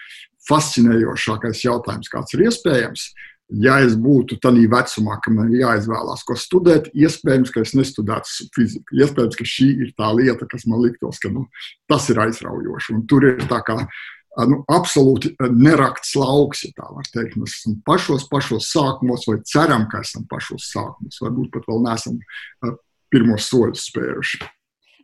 fascinējošākais 0.46 1.64
jautājums, 1.66 2.14
kāds 2.14 2.38
ir 2.38 2.46
iespējams 2.46 3.10
ja 3.48 3.78
es 3.84 3.94
būtu 3.96 4.38
tādā 4.42 4.66
vecumā, 4.72 5.16
ka 5.24 5.32
man 5.32 5.52
ir 5.52 5.62
jāizvēlās, 5.62 6.24
ko 6.26 6.36
studēt, 6.38 6.90
iespējams, 6.96 7.52
ka 7.54 7.64
es 7.64 7.72
nestudētu 7.78 8.48
fiziku. 8.56 8.98
Iespējams, 9.00 9.38
ka 9.38 9.48
šī 9.48 9.68
ir 9.86 9.94
tā 9.98 10.10
lieta, 10.16 10.48
kas 10.50 10.66
man 10.68 10.82
liktos, 10.84 11.20
ka 11.22 11.32
nu, 11.32 11.46
tas 11.88 12.08
ir 12.12 12.20
aizraujoši. 12.26 12.96
Un 12.96 13.06
tur 13.08 13.28
ir 13.30 13.40
tā 13.48 13.62
kā 13.64 13.78
nu, 14.48 14.60
absolūti 14.70 15.32
nerakts 15.54 16.12
lauks, 16.18 16.66
ja 16.66 16.74
tā 16.76 16.90
var 16.92 17.08
teikt. 17.14 17.38
Mēs 17.40 17.56
esam 17.60 17.78
pašos, 17.88 18.28
pašos 18.30 18.68
sākumos, 18.74 19.24
vai 19.30 19.40
ceram, 19.48 19.88
ka 19.90 20.04
esam 20.04 20.28
pašos 20.30 20.68
sākumos. 20.74 21.22
Varbūt 21.24 21.50
pat 21.56 21.66
vēl 21.70 21.82
neesam 21.88 22.20
pirmos 23.08 23.48
soļus 23.48 23.88
spēruši. 23.88 24.44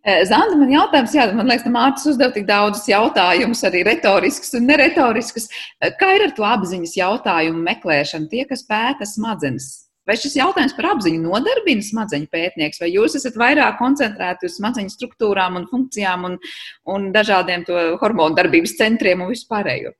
Eh, 0.04 0.20
Zanda, 0.28 0.52
man 0.60 0.68
jautājums, 0.68 1.14
jā, 1.16 1.24
man 1.32 1.48
liekas, 1.48 1.64
Mārcis 1.72 2.10
uzdev 2.10 2.34
tik 2.34 2.44
daudzus 2.44 2.84
jautājumus, 2.90 3.62
arī 3.64 3.80
retoriskus 3.88 4.52
un 4.58 4.66
neretoriskus. 4.68 5.48
Eh, 5.80 5.94
kā 5.96 6.10
ir 6.18 6.26
ar 6.26 6.34
to 6.36 6.44
apziņas 6.44 6.92
jautājumu 6.98 7.64
meklēšanu, 7.64 8.28
tie, 8.28 8.44
kas 8.50 8.66
pēta 8.68 9.08
smadzenes? 9.08 9.70
Vai 10.04 10.18
šis 10.20 10.36
jautājums 10.36 10.76
par 10.76 10.90
apziņu 10.90 11.22
nodarbina 11.24 11.80
smadzeņu 11.80 12.28
pētnieks, 12.28 12.82
vai 12.82 12.90
jūs 12.92 13.16
esat 13.16 13.40
vairāk 13.40 13.78
koncentrēti 13.80 14.44
uz 14.50 14.58
smadzeņu 14.60 14.92
struktūrām 14.92 15.56
un 15.56 15.64
funkcijām 15.70 16.28
un, 16.28 16.36
un 16.84 17.08
dažādiem 17.14 17.64
hormonu 18.02 18.36
darbības 18.36 18.76
centriem 18.76 19.24
un 19.24 19.32
vispārējo? 19.32 19.96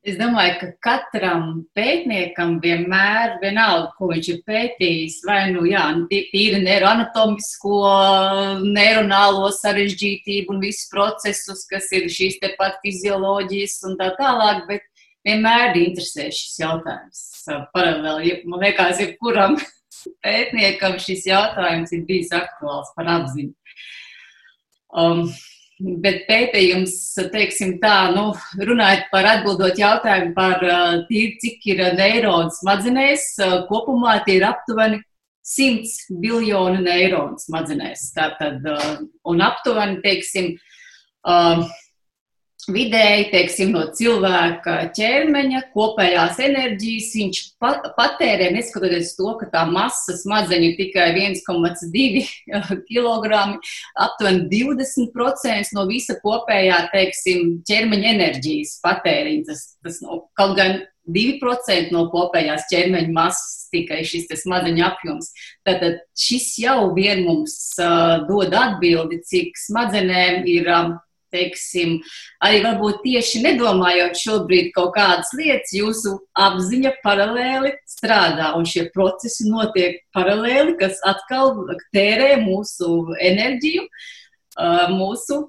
Es 0.00 0.14
domāju, 0.16 0.54
ka 0.56 0.66
katram 0.86 1.42
pētniekam 1.76 2.54
vienmēr, 2.62 3.34
vienalga, 3.42 3.90
ko 3.98 4.06
viņš 4.08 4.28
ir 4.32 4.38
pētījis, 4.48 5.18
vai 5.28 5.40
nu 5.52 5.66
jā, 5.68 5.82
tīri 6.08 6.62
neiroanatomisko, 6.62 7.80
neironālo 8.64 9.50
sarežģītību 9.52 10.54
un 10.54 10.62
visus 10.64 10.88
procesus, 10.88 11.66
kas 11.68 11.90
ir 11.92 12.08
šīs 12.08 12.40
te 12.40 12.54
pat 12.56 12.80
fizioloģijas 12.80 13.76
un 13.90 13.98
tā 14.00 14.08
tālāk, 14.16 14.64
bet 14.70 14.88
vienmēr 15.28 15.76
interesē 15.82 16.30
šis 16.32 16.56
jautājums. 16.62 17.22
Paralēli, 17.76 18.38
man 18.48 18.64
liekas, 18.64 19.04
jebkuram 19.04 19.60
pētniekam 20.24 20.96
šis 20.96 21.28
jautājums 21.28 21.92
ir 21.92 22.08
bijis 22.08 22.32
aktuāls 22.40 22.88
par 22.96 23.12
apziņu. 23.18 23.52
Um, 24.96 25.26
Bet 25.80 26.26
pētījums, 26.28 26.92
teiksim 27.32 27.78
tā, 27.80 28.10
nu, 28.12 28.34
runājot 28.68 29.06
par 29.12 29.28
atbildot 29.30 29.78
jautājumu 29.80 30.34
par 30.36 30.60
tīri, 31.08 31.38
cik 31.40 31.64
ir 31.72 31.80
neironu 31.96 32.52
smadzenēs, 32.52 33.30
kopumā 33.70 34.18
tie 34.26 34.36
ir 34.36 34.44
aptuveni 34.50 35.00
100 35.50 36.18
biljoni 36.20 36.82
neironu 36.84 37.40
smadzenēs. 37.40 38.10
Tātad, 38.12 38.66
un 39.24 39.40
aptuveni, 39.46 40.02
teiksim, 40.04 40.52
vidēji, 42.74 43.28
teiksim, 43.32 43.72
no 43.74 43.82
cilvēka 43.96 44.76
ķermeņa 44.96 45.62
kopējās 45.74 46.38
enerģijas 46.44 47.08
viņš 47.16 47.40
patērē, 47.60 48.50
neskatoties 48.54 49.14
to, 49.18 49.32
ka 49.40 49.48
tā 49.52 49.64
masa 49.70 50.16
smadzeņu 50.18 50.70
ir 50.70 50.76
tikai 50.78 51.08
1,2 51.16 52.22
kg, 52.88 53.42
aptuveni 54.06 54.46
20% 54.52 55.76
no 55.76 55.86
visa 55.90 56.16
kopējā, 56.22 56.84
teiksim, 56.94 57.58
ķermeņa 57.68 58.14
enerģijas 58.14 58.78
patēriņa. 58.84 59.46
Tas, 59.50 59.66
tas 59.84 60.00
no, 60.04 60.24
kaut 60.38 60.56
gan 60.58 60.80
2% 61.10 61.94
no 61.94 62.06
kopējās 62.12 62.68
ķermeņa 62.70 63.14
masas 63.14 63.68
tikai 63.74 64.00
šis 64.06 64.26
smadzeņu 64.42 64.82
apjoms. 64.86 65.30
Tātad 65.66 66.02
šis 66.18 66.52
jau 66.62 66.90
vien 66.96 67.22
mums 67.26 67.54
uh, 67.82 68.24
dod 68.28 68.54
atbildi, 68.56 69.22
cik 69.26 69.62
smadzenēm 69.68 70.44
ir. 70.50 70.74
Um, 70.74 70.98
teiksim, 71.34 71.98
arī 72.44 72.60
varbūt 72.64 73.02
tieši 73.04 73.42
nedomājot 73.46 74.18
šobrīd 74.20 74.70
kaut 74.76 74.94
kādas 74.96 75.32
lietas, 75.38 75.72
jūsu 75.76 76.16
apziņa 76.38 76.94
paralēli 77.04 77.74
strādā, 77.88 78.52
un 78.58 78.66
šie 78.68 78.88
procesi 78.94 79.48
notiek 79.48 80.00
paralēli, 80.16 80.76
kas 80.80 81.00
atkal 81.06 81.54
tērē 81.94 82.34
mūsu 82.44 83.14
enerģiju, 83.18 83.86
mūsu, 84.94 85.40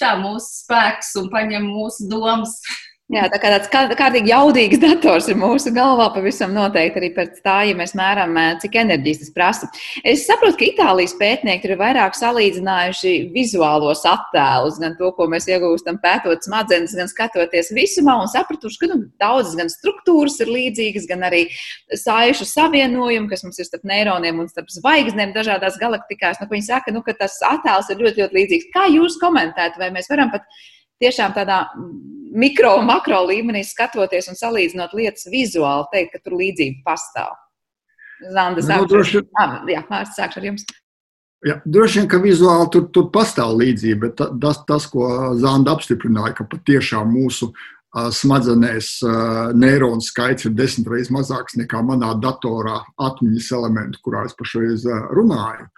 tā, 0.00 0.16
mūsu 0.20 0.48
spēks 0.64 1.14
un 1.20 1.30
paņem 1.32 1.68
mūsu 1.68 2.08
domas. 2.10 2.58
Jā, 3.06 3.28
tā 3.30 3.38
kā 3.38 3.52
tāds 3.52 3.68
kārtīgi 3.70 4.32
jaudīgs 4.32 4.80
dators 4.82 5.28
ir 5.30 5.36
mūsu 5.38 5.70
galvā, 5.70 6.08
pavisam 6.10 6.50
noteikti 6.50 6.98
arī 6.98 7.10
pēc 7.14 7.36
tā, 7.44 7.60
ja 7.68 7.76
mēs 7.78 7.92
mēram, 7.94 8.34
cik 8.58 8.74
enerģijas 8.82 9.20
tas 9.20 9.30
prasa. 9.36 9.68
Es 10.02 10.24
saprotu, 10.26 10.56
ka 10.58 10.66
Itālijas 10.66 11.14
pētnieki 11.20 11.70
ir 11.70 11.78
vairāk 11.78 12.18
salīdzinājuši 12.18 13.14
vizuālos 13.30 14.02
attēlus, 14.10 14.80
gan 14.82 14.98
to, 14.98 15.12
ko 15.14 15.28
mēs 15.30 15.46
iegūstam 15.46 16.00
pētot 16.02 16.50
smadzenes, 16.50 16.96
gan 16.98 17.06
skatoties 17.12 17.70
visumā, 17.78 18.18
un 18.24 18.32
sapratuši, 18.32 18.82
ka 18.82 18.90
nu, 18.90 18.98
daudzas 19.22 19.54
gan 19.60 19.70
struktūras 19.70 20.42
ir 20.42 20.50
līdzīgas, 20.50 21.06
gan 21.06 21.22
arī 21.30 21.44
sājušu 21.94 22.50
savienojumi, 22.56 23.30
kas 23.30 23.46
mums 23.46 23.62
ir 23.62 23.70
starp 23.70 23.86
neironiem 23.86 24.42
un 24.42 24.50
starp 24.50 24.74
zvaigznēm 24.80 25.30
dažādās 25.36 25.78
galaktikās. 25.78 26.42
Nu, 26.42 26.50
viņi 26.50 26.72
saka, 26.72 26.90
nu, 26.90 27.06
ka 27.06 27.14
tas 27.22 27.38
attēls 27.54 27.94
ir 27.94 28.02
ļoti, 28.02 28.26
ļoti 28.26 28.42
līdzīgs. 28.42 28.72
Kā 28.74 28.90
jūs 28.90 29.22
komentētu, 29.22 29.78
vai 29.78 29.94
mēs 29.94 30.10
varam 30.10 30.34
pat 30.34 30.50
tiešām 30.98 31.38
tādā 31.38 31.62
mikro 32.36 32.76
un 32.80 32.88
makro 32.88 33.22
līmenī 33.28 33.64
skatoties 33.66 34.30
un 34.30 34.38
salīdzinot 34.38 34.94
lietas 34.96 35.28
vizuāli, 35.32 35.88
teikt, 35.92 36.14
ka 36.14 36.24
tur 36.24 36.38
līdzība 36.40 36.84
pastāv. 36.86 37.36
Zanda, 38.32 38.62
nu, 38.62 38.66
sākšu. 38.66 38.90
droši... 38.92 39.22
ah, 39.40 39.56
jā, 39.68 39.84
Mārcis, 39.90 40.16
sākšu 40.16 40.40
ar 40.40 40.50
jums. 40.50 40.66
Jā, 41.46 41.58
droši 41.68 42.00
vien, 42.00 42.08
ka 42.10 42.18
vizuāli 42.22 42.68
tur, 42.72 42.86
tur 42.94 43.10
pastāv 43.12 43.52
līdzība, 43.60 44.08
bet 44.08 44.22
tas, 44.42 44.62
tas, 44.68 44.86
ko 44.90 45.08
Zanda 45.38 45.76
apstiprināja, 45.76 46.34
ka 46.38 46.46
patiešām 46.48 47.10
mūsu 47.12 47.52
smadzenēs 47.96 48.90
neironu 49.56 50.04
skaits 50.04 50.48
ir 50.48 50.56
desmit 50.56 50.88
reizes 50.90 51.12
mazāks 51.14 51.56
nekā 51.56 51.80
manā 51.86 52.12
datorā 52.20 52.82
atmiņas 53.00 53.52
elementu, 53.56 54.02
kurā 54.04 54.26
es 54.28 54.36
pašreiz 54.36 54.84
runāju. 55.16 55.68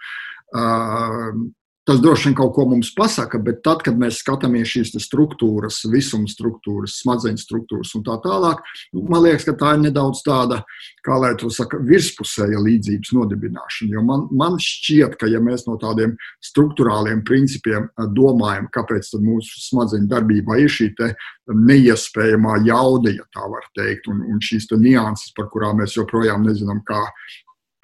Tas 1.89 1.97
droši 2.03 2.27
vien 2.27 2.35
kaut 2.37 2.51
ko 2.53 2.67
mums 2.69 2.91
pasaka, 2.93 3.39
bet 3.41 3.63
tad, 3.65 3.79
kad 3.81 3.95
mēs 3.97 4.19
skatāmies 4.21 4.69
šīs 4.69 4.91
struktūras, 5.01 5.79
visuma 5.89 6.29
struktūras, 6.29 6.99
smadzeņu 7.01 7.41
struktūras 7.41 7.95
un 7.97 8.03
tā 8.05 8.19
tālāk, 8.21 8.61
nu, 8.93 9.07
man 9.09 9.23
liekas, 9.23 9.47
ka 9.47 9.55
tā 9.57 9.71
ir 9.73 9.81
nedaudz 9.87 10.21
tāda, 10.21 10.59
kā 11.01 11.17
lai 11.17 11.31
to 11.41 11.49
saka, 11.49 11.79
virspusēja 11.89 12.61
līdzības 12.61 13.15
nodibināšana. 13.17 13.95
Jo 13.97 14.05
man, 14.05 14.27
man 14.37 14.61
šķiet, 14.61 15.17
ka 15.17 15.31
ja 15.33 15.41
mēs 15.41 15.65
no 15.65 15.79
tādiem 15.81 16.13
struktūrāliem 16.51 17.25
principiem 17.25 17.89
eh, 17.89 18.07
domājam, 18.13 18.69
kāpēc 18.77 19.09
mūsu 19.25 19.65
smadzeņu 19.71 20.13
darbībā 20.13 20.61
ir 20.61 20.69
šī 20.69 20.91
neiespējamā 21.49 22.59
jauda, 22.69 23.17
ja 23.17 23.25
tā 23.33 23.49
var 23.49 23.65
teikt, 23.73 24.13
un, 24.13 24.21
un 24.29 24.37
šīs 24.45 24.69
nianses, 24.77 25.33
par 25.33 25.49
kurām 25.49 25.81
mēs 25.81 25.97
joprojām 25.97 26.45
nezinām, 26.45 26.85
kā, 26.85 27.01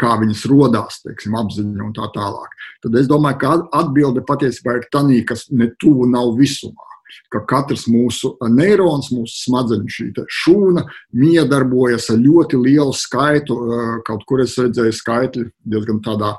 kā 0.02 0.16
viņas 0.20 0.46
radās, 0.52 1.00
apziņa 1.06 1.86
un 1.86 1.94
tā 1.96 2.10
tālāk. 2.16 2.52
Tad 2.84 2.96
es 3.00 3.08
domāju, 3.08 3.40
ka 3.40 3.54
atbilde 3.72 4.22
patiesībā 4.28 4.80
ir 4.80 4.90
tā, 4.92 5.02
kas 5.28 5.48
ne 5.52 5.72
tuvu 5.80 6.06
nav 6.10 6.36
visumā. 6.40 6.84
Ka 7.32 7.40
katrs 7.48 7.86
mūsu 7.88 8.34
neirons, 8.50 9.08
mūsu 9.14 9.46
smadzeņu 9.46 9.92
šī 9.94 10.26
šūna 10.42 10.84
miedarbojas 11.16 12.10
ar 12.12 12.18
ļoti 12.20 12.60
lielu 12.60 12.92
skaitu. 12.98 13.56
Kaut 14.04 14.26
kur 14.28 14.42
es 14.44 14.58
redzēju 14.60 14.92
skaitli 14.92 15.46
diezgan 15.64 16.02
tādā 16.04 16.34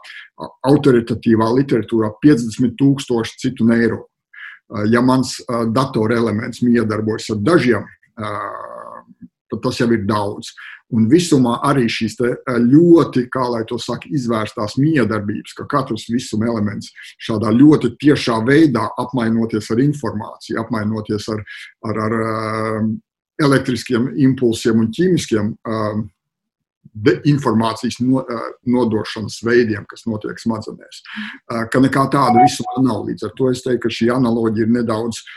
autoritatīvā 0.67 1.49
literatūrā- 1.55 2.13
50,000 2.27 3.39
citu 3.41 3.65
neironu. 3.65 4.05
Ja 4.91 5.01
mans 5.01 5.41
datora 5.73 6.17
elements 6.17 6.61
miedarbojas 6.61 7.31
ar 7.31 7.37
dažiem, 7.37 7.85
tad 9.51 9.63
tas 9.65 9.81
jau 9.81 9.89
ir 9.95 10.07
daudz. 10.09 10.53
Un 10.95 11.09
visumā 11.11 11.57
arī 11.67 11.89
šīs 11.91 12.15
ļoti, 12.47 13.27
kā 13.33 13.43
lai 13.51 13.65
to 13.67 13.79
saka, 13.83 14.07
izvērstās 14.15 14.77
miedarbības, 14.79 15.57
ka 15.59 15.67
katrs 15.71 16.07
visuma 16.13 16.47
elements 16.53 16.93
šādā 17.27 17.51
ļoti 17.51 17.97
tiešā 18.03 18.39
veidā 18.47 18.87
apmainoties 19.03 19.71
ar 19.75 19.83
informāciju, 19.83 20.61
apmainoties 20.63 21.27
ar, 21.35 21.43
ar, 21.91 22.03
ar 22.07 22.85
elektriskiem 23.43 24.13
impulsiem 24.29 24.85
un 24.85 24.93
ķīmiskiem 24.95 25.57
informācijas 27.29 27.99
no, 28.01 28.23
nodošanas 28.71 29.41
veidiem, 29.45 29.83
kas 29.91 30.07
notiek 30.07 30.39
smadzenēs. 30.41 31.03
Ka 31.51 31.83
nekā 31.83 32.07
tāda 32.15 32.47
visuma 32.47 32.79
nav. 32.87 33.03
Līdz 33.11 33.27
ar 33.27 33.35
to 33.37 33.51
es 33.51 33.67
teiktu, 33.67 33.83
ka 33.89 33.93
šī 33.93 34.09
analoģija 34.15 34.65
ir 34.65 34.73
nedaudz 34.79 35.19
uh, 35.19 35.35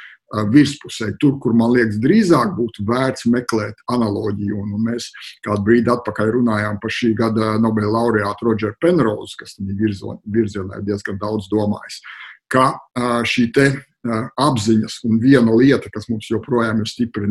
virspusē, 0.54 1.12
tur, 1.22 1.38
kur 1.42 1.56
man 1.58 1.74
liekas, 1.74 2.00
drīzāk 2.04 2.54
būtu 2.58 2.86
vērts 2.88 3.28
meklēt 3.34 3.84
analoģiju. 3.92 4.62
Un, 4.62 4.78
mēs 4.86 5.10
kādu 5.46 5.66
brīdi 5.68 5.94
atpakaļ 5.94 6.34
runājām 6.38 6.80
par 6.82 6.94
šī 6.94 7.14
gada 7.18 7.56
Nobela 7.62 7.96
laureātu 7.98 8.50
Rodžeru 8.50 8.78
Penrozu, 8.82 9.40
kas 9.42 9.58
viņa 9.60 10.18
virzienā 10.30 10.82
ir 10.82 10.90
diezgan 10.92 11.22
daudz 11.22 11.50
domājis, 11.52 12.02
ka 12.52 12.74
šī 13.30 13.50
apziņas 14.40 15.02
un 15.10 15.20
viena 15.20 15.52
lieta, 15.56 15.90
kas 15.92 16.08
mums 16.10 16.30
joprojām 16.32 16.80
ir 16.80 16.88
stipri 16.88 17.28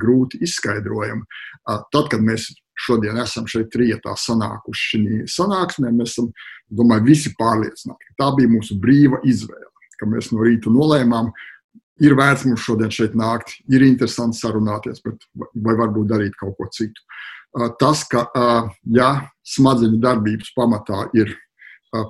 grūti 0.00 0.40
izskaidrojama, 0.42 1.22
tad, 1.92 2.08
kad 2.10 2.24
mēs 2.24 2.50
šodien 2.78 3.18
esam 3.22 3.46
šeit 3.50 3.70
trietā 3.74 4.14
sanākuši 4.18 4.88
šī 4.90 5.20
sanāksmē, 5.30 5.92
mēs 5.94 6.16
esam, 6.16 6.32
domāju, 6.70 7.06
visi 7.06 7.32
pārliecināti, 7.38 8.10
ka 8.10 8.18
tā 8.24 8.32
bija 8.38 8.50
mūsu 8.50 8.78
brīva 8.82 9.20
izvēle, 9.26 9.70
ka 9.98 10.10
mēs 10.10 10.32
no 10.34 10.42
rīta 10.42 10.72
nolēmām, 10.74 11.30
ir 12.04 12.14
vērts 12.18 12.46
mums 12.48 12.64
šodien 12.64 12.92
šeit 12.94 13.16
nākt, 13.18 13.56
ir 13.72 13.84
interesanti 13.86 14.40
sarunāties, 14.40 15.02
bet 15.04 15.26
vai 15.34 15.76
varbūt 15.78 16.10
darīt 16.10 16.38
kaut 16.38 16.56
ko 16.58 16.68
citu. 16.72 17.02
Tas, 17.80 18.04
ka 18.08 18.28
ja 18.92 19.12
smadzeņu 19.48 20.00
darbības 20.02 20.52
pamatā 20.56 21.06
ir 21.16 21.32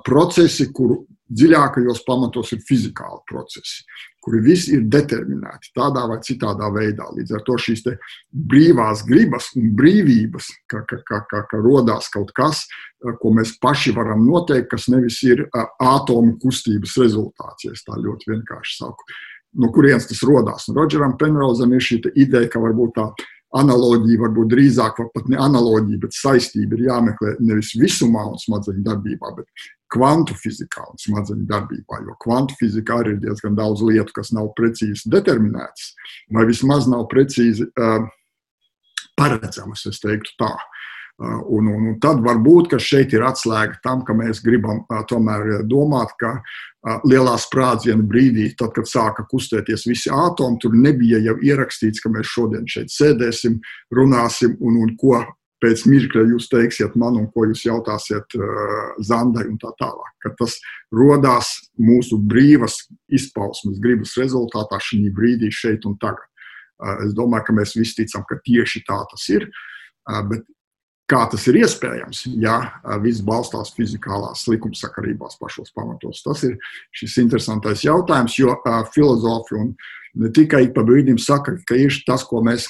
procesi, 0.05 0.67
kuru 0.75 1.05
dziļākajos 1.29 2.01
pamatos 2.07 2.51
ir 2.55 2.61
fizikāli 2.65 3.21
procesi, 3.29 3.83
kuri 4.19 4.41
visi 4.43 4.73
ir 4.75 4.87
determinēti 4.91 5.71
tādā 5.77 6.03
vai 6.09 6.17
citādā 6.25 6.71
veidā. 6.73 7.05
Līdz 7.15 7.35
ar 7.37 7.43
to 7.45 7.55
šīs 7.61 7.85
brīvās 8.33 9.05
gribas 9.07 9.51
un 9.55 9.69
brīvības, 9.77 10.49
ka, 10.69 10.81
ka, 10.89 10.99
ka, 11.05 11.21
ka, 11.29 11.43
ka 11.51 11.61
radās 11.63 12.09
kaut 12.13 12.33
kas, 12.37 12.65
ko 13.21 13.33
mēs 13.37 13.55
paši 13.61 13.93
varam 13.95 14.25
noteikt, 14.25 14.71
kas 14.73 14.89
nevis 14.91 15.21
ir 15.27 15.45
atomu 15.53 16.35
kustības 16.41 16.97
rezultāts, 17.05 17.69
ja 17.69 17.77
tā 17.85 18.01
ļoti 18.01 18.33
vienkārši 18.33 18.79
saku 18.81 19.13
no 19.57 19.71
kurienes 19.73 20.07
tas 20.09 20.21
radās. 20.27 20.69
Rodžeram 20.75 21.17
Penrozam 21.17 21.73
ir 21.73 21.83
šī 21.83 22.01
ideja, 22.15 22.49
ka 22.51 22.61
varbūt 22.61 22.95
tā 22.97 23.09
analoģija, 23.59 24.21
varbūt 24.21 24.51
drīzāk 24.51 24.99
pat 25.13 25.29
ne 25.31 25.39
analoģija, 25.41 26.03
bet 26.03 26.13
saistība 26.13 26.77
ir 26.77 26.85
jāmeklē 26.85 27.33
nevis 27.41 27.73
visumā 27.79 28.27
un 28.29 28.37
smadzeņu 28.37 28.83
darbībā, 28.85 29.31
bet 29.39 29.69
kvantu 29.89 30.35
fizikā 30.37 30.85
un 30.85 31.01
smadzeņu 31.01 31.47
darbībā. 31.49 32.03
Jo 32.05 32.17
kvantu 32.21 32.59
fizikā 32.59 33.01
arī 33.01 33.15
ir 33.15 33.23
diezgan 33.25 33.57
daudz 33.57 33.81
lietu, 33.81 34.13
kas 34.13 34.29
nav 34.37 34.51
precīzi 34.59 35.09
determinētas, 35.09 35.93
vai 36.35 36.45
vismaz 36.49 36.85
nav 36.91 37.07
precīzi 37.09 37.65
uh, 37.71 38.05
paredzamas, 39.17 39.87
es 39.89 39.97
teiktu 40.03 40.37
tā. 40.37 40.53
Uh, 40.53 40.79
un, 41.19 41.67
un, 41.67 41.87
un 41.91 41.95
tad 41.99 42.21
varbūt 42.23 42.77
šeit 42.79 43.13
ir 43.15 43.25
atslēga 43.27 43.81
tam, 43.83 44.03
ka 44.07 44.15
mēs 44.15 44.39
gribam 44.45 44.83
uh, 44.85 45.01
tomēr 45.09 45.65
domāt, 45.67 46.15
ka 46.19 46.39
lielā 47.03 47.33
sprādziena 47.35 48.05
brīdī, 48.07 48.53
tad, 48.55 48.71
kad 48.77 48.87
sāka 48.87 49.25
kustēties 49.27 49.83
visi 49.89 50.11
atomi, 50.15 50.61
tur 50.63 50.77
nebija 50.79 51.19
jau 51.25 51.35
ierakstīts, 51.43 51.99
ka 51.99 52.11
mēs 52.13 52.29
šodien 52.31 52.63
šeit 52.71 52.93
sēdēsim, 52.93 53.57
runāsim 53.91 54.55
un, 54.63 54.77
un 54.85 54.93
ko 54.99 55.19
pēc 55.59 55.83
mirkļa 55.91 56.23
jūs 56.31 56.47
teiksiet 56.51 56.95
man 56.99 57.17
un 57.19 57.27
ko 57.33 57.43
jūs 57.49 57.65
jautāsiet 57.67 58.37
uh, 58.39 58.93
Zandai 59.03 59.43
un 59.49 59.57
tā 59.59 59.73
tālāk. 59.81 60.13
Ka 60.23 60.31
tas 60.39 60.55
rodās 60.95 61.51
mūsu 61.75 62.19
brīvas 62.31 62.79
izpausmes, 63.11 63.81
gribas 63.83 64.15
rezultātā 64.19 64.79
šī 64.83 65.03
brīdī, 65.15 65.51
šeit 65.51 65.87
un 65.89 65.97
tagad. 65.99 66.23
Uh, 66.79 66.95
es 67.03 67.11
domāju, 67.17 67.49
ka 67.49 67.57
mēs 67.59 67.75
visi 67.75 67.99
ticam, 67.99 68.23
ka 68.29 68.39
tieši 68.45 68.85
tā 68.87 69.01
tas 69.11 69.27
ir, 69.35 69.49
uh, 69.49 70.23
bet 70.31 70.47
Kā 71.09 71.23
tas 71.31 71.47
ir 71.49 71.57
iespējams, 71.63 72.23
ja 72.37 72.59
viss 73.01 73.23
balstās 73.25 73.71
fizikālās 73.73 74.45
likumsakarībās 74.51 75.39
pašos 75.41 75.73
pamatos? 75.73 76.21
Tas 76.21 76.43
ir 76.45 76.57
šis 76.93 77.17
interesantais 77.23 77.81
jautājums, 77.87 78.37
jo 78.37 78.53
filozofi 78.93 79.57
un 79.57 79.71
ne 80.21 80.29
tikai 80.33 80.67
pa 80.75 80.85
brīdim 80.85 81.17
saka, 81.17 81.55
ka 81.65 81.77
ir 81.81 81.97
tas, 82.05 82.21
ko 82.29 82.43
mēs, 82.45 82.67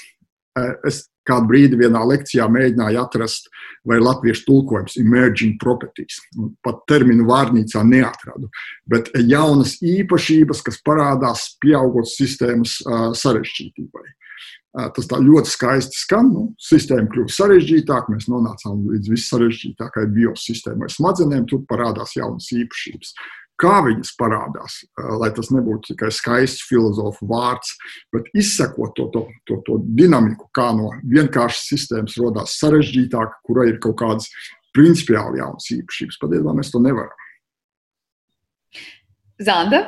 es 0.88 1.10
kādu 1.28 1.52
brīdi 1.52 1.78
vienā 1.80 2.00
lekcijā 2.10 2.48
mēģināju 2.50 3.02
atrast, 3.02 3.50
vai 3.88 4.00
latviešu 4.02 4.46
tulkojums 4.48 4.96
emerging 5.02 5.60
properties. 5.62 6.22
Pat 6.66 6.82
terminu 6.90 7.28
vārnīcā 7.30 7.84
neatradu, 7.86 8.50
bet 8.90 9.12
jaunas 9.20 9.78
īpašības, 9.84 10.64
kas 10.66 10.80
parādās 10.86 11.46
pieaugot 11.64 12.10
sistēmas 12.12 12.80
sarežģītībai. 13.20 14.08
Tas 14.96 15.10
tā 15.10 15.20
ļoti 15.24 15.52
skaisti 15.52 16.00
skan. 16.04 16.30
Nu, 16.34 16.46
sistēma 16.62 17.10
kļūst 17.12 17.40
sarežģītāka, 17.40 18.14
mēs 18.14 18.30
nonācām 18.32 18.86
līdz 18.94 19.12
vissarežģītākajai 19.16 20.10
biosistēmai. 20.16 20.90
Smadzenēm 20.94 21.46
tur 21.50 21.66
parādās 21.70 22.16
jaunas 22.18 22.50
īpašības. 22.56 23.14
Kā 23.60 23.82
viņas 23.84 24.14
parādās, 24.16 24.78
lai 25.20 25.28
tas 25.36 25.50
nebūtu 25.52 25.92
tikai 25.92 26.14
skaists 26.16 26.64
filozofu 26.70 27.28
vārds, 27.28 27.74
bet 28.16 28.30
izsekot 28.40 28.94
to, 28.96 29.10
to, 29.12 29.26
to, 29.50 29.58
to 29.68 29.80
dinamiku, 30.00 30.48
kā 30.56 30.70
no 30.78 30.94
vienkāršas 31.04 31.66
sistēmas 31.74 32.16
radās 32.24 32.56
sarežģītāka, 32.62 33.42
kurai 33.50 33.68
ir 33.74 33.82
kaut 33.84 33.98
kādas 34.00 34.32
principiāli 34.76 35.42
jaunas 35.42 35.68
īpašības. 35.76 36.22
Patiesībā 36.22 36.56
mēs 36.56 36.72
to 36.72 36.80
nevaram. 36.86 37.26
Zanda? 39.44 39.84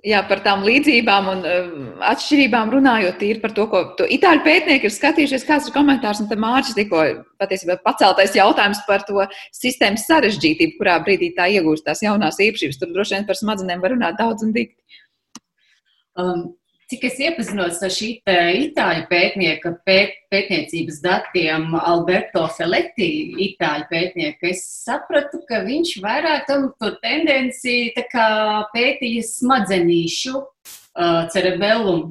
Jā, 0.00 0.22
par 0.24 0.40
tām 0.40 0.62
līdzībām 0.64 1.26
un 1.28 1.42
uh, 1.44 1.64
atšķirībām 2.08 2.70
runājot, 2.72 3.18
tīri 3.20 3.40
par 3.42 3.52
to, 3.52 3.66
ko 3.68 3.82
to 3.98 4.06
itāļu 4.08 4.40
pētnieki 4.46 4.88
ir 4.88 4.94
skatījušies, 4.94 5.44
kāds 5.44 5.68
ir 5.68 5.74
komentārs, 5.74 6.22
un 6.22 6.28
te 6.30 6.38
Mārcis 6.40 6.78
tikko 6.78 7.02
patiesībā 7.40 7.76
paceltais 7.84 8.32
jautājums 8.38 8.80
par 8.86 9.04
to 9.04 9.26
sistēmas 9.56 10.06
sarežģītību, 10.08 10.78
kurā 10.78 10.94
brīdī 11.04 11.34
tā 11.36 11.50
iegūst 11.52 11.84
tās 11.84 12.00
jaunās 12.06 12.40
īpašības. 12.40 12.80
Tur 12.80 12.94
droši 12.94 13.18
vien 13.18 13.28
par 13.28 13.36
smadzenēm 13.42 13.84
var 13.84 13.92
runāt 13.92 14.16
daudz 14.22 14.46
un 14.46 14.56
dikti. 14.56 15.02
Um, 16.16 16.46
Cik 16.90 17.04
es 17.06 17.20
iepazinos 17.22 17.76
ar 17.86 17.92
šī 17.94 18.06
itāļu 18.26 19.04
pētnieka 19.06 19.70
pēt, 19.86 20.16
pētniecības 20.32 20.96
datiem, 21.04 21.68
Alberto 21.78 22.48
Feletti, 22.56 23.06
itāļu 23.44 23.84
pētnieka, 23.92 24.48
es 24.50 24.64
sapratu, 24.82 25.38
ka 25.46 25.60
viņš 25.68 25.92
vairāk 26.02 26.48
tam 26.48 26.64
to 26.82 26.88
tendenci 27.04 27.92
pētīja 27.94 29.22
smadzenīšu, 29.28 30.34
uh, 30.42 31.20
cerebellum, 31.30 32.08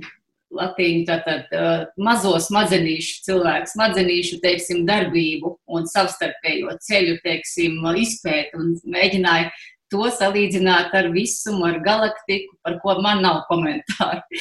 latīņu, 0.55 1.01
tātad 1.11 1.51
uh, 1.51 1.83
mazo 1.99 2.37
smadzenīšu 2.47 3.25
cilvēku, 3.27 3.73
smadzenīšu, 3.73 4.39
teiksim, 4.45 4.85
darbību 4.87 5.57
un 5.75 5.91
savstarpējo 5.91 6.77
ceļu, 6.87 7.19
teiksim, 7.27 7.83
izpēt 7.99 8.55
un 8.55 8.77
mēģināja 8.95 9.51
to 9.91 10.09
salīdzināt 10.15 10.93
ar 10.95 11.09
visumu, 11.13 11.65
ar 11.69 11.79
galaktiku, 11.85 12.55
par 12.65 12.79
ko 12.83 12.97
man 13.03 13.23
nav 13.25 13.45
komentāru. 13.51 14.23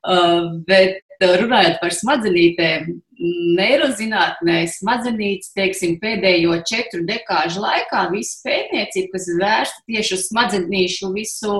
Uh, 0.00 0.54
bet 0.64 1.02
uh, 1.20 1.34
runājot 1.36 1.74
par 1.82 1.92
smadzenītēm, 1.92 2.86
neirozinātnē 3.20 4.62
smadzenītes, 4.70 5.52
teiksim, 5.56 5.98
pēdējo 6.00 6.56
četru 6.68 7.02
dekāžu 7.08 7.60
laikā 7.62 8.06
visa 8.14 8.40
pētniecība, 8.46 9.12
kas 9.14 9.26
vērsta 9.40 9.84
tieši 9.90 10.14
uz 10.16 10.24
smadzenīšu 10.30 11.10
visu 11.14 11.58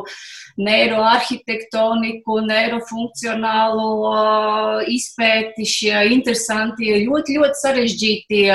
neiroarhitektoniku, 0.60 2.40
neirofunkcionālo 2.48 3.90
izpēti, 4.90 5.68
šie 5.68 5.94
interesantie, 6.14 6.94
ļoti, 7.04 7.36
ļoti 7.40 7.60
sarežģītie 7.60 8.46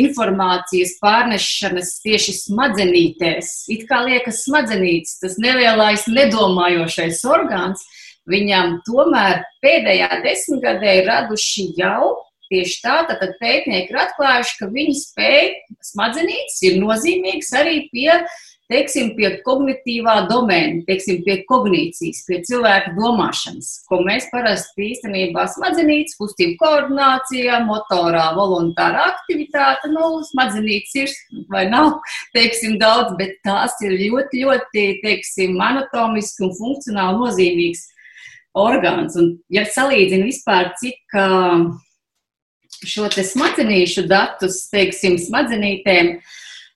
informācijas 0.00 0.96
pārnešanas 1.02 1.96
tieši 2.04 2.38
smadzenītēs. 2.40 3.52
It 3.72 3.84
kā 3.90 4.02
liekas 4.06 4.44
smadzenītes, 4.46 5.18
tas 5.22 5.36
nelielais 5.42 6.08
nedomājošais 6.08 7.20
orgāns, 7.28 7.84
viņam 8.26 8.80
tomēr 8.88 9.44
pēdējā 9.62 10.22
desmitgadē 10.24 11.00
ir 11.02 11.10
raduši 11.12 11.68
jau 11.78 12.16
tieši 12.52 12.82
tā, 12.84 12.96
tad 13.10 13.36
pētnieki 13.40 13.92
ir 13.92 14.02
atklājuši, 14.06 14.58
ka 14.60 14.72
viņi 14.72 14.98
spēj, 15.02 15.46
smadzenītes 15.92 16.60
ir 16.68 16.78
nozīmīgas 16.82 17.52
arī 17.60 17.78
pie, 17.92 18.10
teiksim, 18.70 19.12
pie 19.16 19.30
kognitīvā 19.46 20.16
domēna, 20.30 20.82
teiksim, 20.88 21.20
pie 21.26 21.38
kognīcijas, 21.48 22.24
pie 22.26 22.40
cilvēka 22.48 22.94
domāšanas, 22.96 23.70
ko 23.86 24.00
mēs 24.06 24.28
parasti 24.32 24.88
īstenībā 24.90 25.46
smadzenītes, 25.54 26.16
kustību 26.18 26.58
koordinācija, 26.62 27.60
motorā, 27.68 28.28
voluntārā 28.38 29.06
aktivitāte, 29.12 29.90
nu, 29.94 30.22
smadzenītes 30.30 30.96
ir 31.02 31.44
vai 31.52 31.66
nav, 31.70 32.00
teiksim, 32.36 32.78
daudz, 32.82 33.14
bet 33.20 33.38
tās 33.46 33.78
ir 33.86 33.98
ļoti, 34.02 34.46
ļoti, 34.46 34.86
teiksim, 35.04 35.58
anatomiski 35.62 36.48
un 36.48 36.56
funkcionāli 36.58 37.22
nozīmīgas 37.22 37.86
orgāns. 38.56 39.16
Un, 39.20 39.36
ja 39.52 39.66
salīdzinu 39.68 40.30
vispār, 40.30 40.72
cik 40.80 41.18
uh, 41.20 41.68
šo 42.86 43.08
te 43.12 43.24
smadzenīšu 43.26 44.06
datus, 44.10 44.64
teiksim, 44.72 45.16
smadzenītēm, 45.20 46.16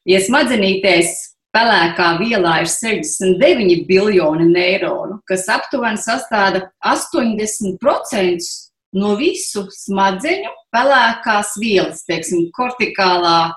ja 0.09 0.23
smadzenītēs 0.25 1.15
pelēkā 1.55 2.09
vielā 2.21 2.61
ir 2.63 2.71
69 2.71 3.85
biljoni 3.89 4.47
neironu, 4.51 5.21
kas 5.29 5.49
aptuveni 5.51 6.01
sastāda 6.01 6.69
80% 6.87 8.51
no 9.01 9.15
visu 9.19 9.67
smadzeņu 9.75 10.53
pelēkās 10.75 11.57
vielas, 11.63 12.05
teiksim, 12.07 12.49
kortikālā 12.55 13.53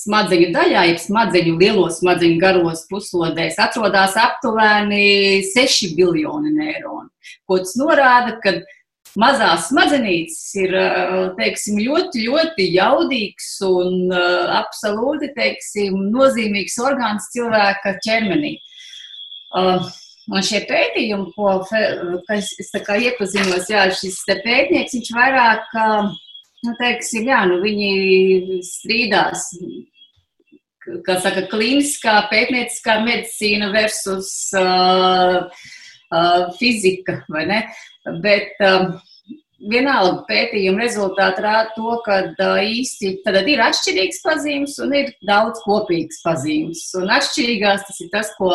smadzeņu 0.00 0.48
daļā, 0.54 0.84
jeb 0.88 1.00
smadzeņu 1.02 1.56
lielos 1.60 2.00
smadzeņu 2.00 2.40
garos 2.40 2.86
puslodēs, 2.88 3.58
atrodas 3.60 4.16
aptuveni 4.20 5.42
6 5.50 5.94
biljoni 5.98 6.54
neironu. 6.56 7.10
Ko 7.48 7.60
tas 7.60 7.74
norāda, 7.76 8.38
ka 8.40 8.54
mazās 9.18 9.68
smadzenītes 9.70 10.42
ir 10.60 10.74
teiksim, 11.38 11.80
ļoti, 11.82 12.26
ļoti 12.28 12.66
jaudīgs 12.74 13.48
un 13.66 14.12
uh, 14.12 14.52
absolūti 14.60 15.32
teiksim, 15.36 15.96
nozīmīgs 16.14 16.78
orgāns 16.84 17.30
cilvēka 17.34 17.96
ķermenī. 18.06 18.58
Uh, 19.50 19.88
Un 20.30 20.44
šie 20.46 20.60
pētījumi, 20.68 21.32
ko 21.34 21.56
es, 22.36 22.52
es 22.62 22.68
iepazinos, 22.70 23.64
jā, 23.72 23.88
šis 23.98 24.20
pētnieks, 24.28 24.92
viņš 24.94 25.08
vairāk, 25.16 25.72
nu, 26.68 26.74
teiksim, 26.78 27.26
jā, 27.26 27.40
nu, 27.50 27.56
viņi 27.64 28.60
strīdās 28.62 29.48
kā 31.06 31.16
saka, 31.22 31.44
klīniskā 31.50 32.14
pētnieciskā 32.30 33.00
medicīna 33.04 33.72
versus 33.74 34.30
uh, 34.58 35.42
uh, 36.14 36.46
fizika, 36.60 37.20
vai 37.32 37.44
ne? 37.50 37.60
Bet 38.24 38.60
uh, 38.64 38.94
vienalga 39.68 40.24
pētījuma 40.28 40.80
rezultāti 40.80 41.44
rāda 41.44 41.74
to, 41.74 41.96
ka 42.06 42.20
uh, 42.30 42.60
īsti 42.64 43.18
tad 43.26 43.48
ir 43.50 43.60
atšķirīgs 43.64 44.22
pazīmes 44.24 44.78
un 44.84 44.94
ir 44.96 45.12
daudz 45.26 45.60
kopīgas 45.66 46.22
pazīmes. 46.24 46.86
Un 47.00 47.12
atšķirīgās 47.12 47.84
tas 47.88 48.00
ir 48.00 48.08
tas, 48.14 48.32
ko 48.38 48.52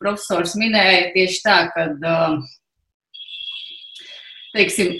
profesors 0.00 0.56
minēja 0.60 1.12
tieši 1.16 1.44
tā, 1.44 1.58
ka, 1.74 1.86
uh, 2.00 2.38
teiksim, 4.56 4.96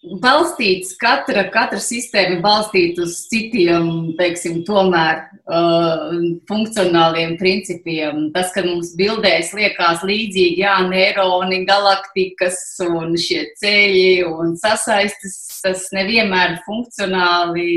balstīts, 0.00 0.94
katra, 1.00 1.44
katra 1.52 1.80
sistēma 1.82 2.38
ir 2.38 2.42
balstīta 2.44 3.04
uz 3.04 3.16
citiem, 3.28 4.14
teiksim, 4.18 4.62
tomēr 4.64 5.20
uh, 5.44 6.14
funkcionāliem 6.48 7.36
principiem. 7.40 8.30
Tas, 8.34 8.52
ka 8.54 8.64
mums 8.64 8.94
bildēs 8.98 9.52
liekas 9.56 10.04
līdzīgi, 10.06 10.62
jā, 10.62 10.78
neironi, 10.88 11.62
galaktikas 11.68 12.62
un 12.86 13.12
šie 13.20 13.44
ceļi 13.60 14.24
un 14.30 14.56
sasaistes, 14.60 15.36
tas 15.60 15.90
nevienmēr 15.92 16.62
funkcionāli 16.64 17.68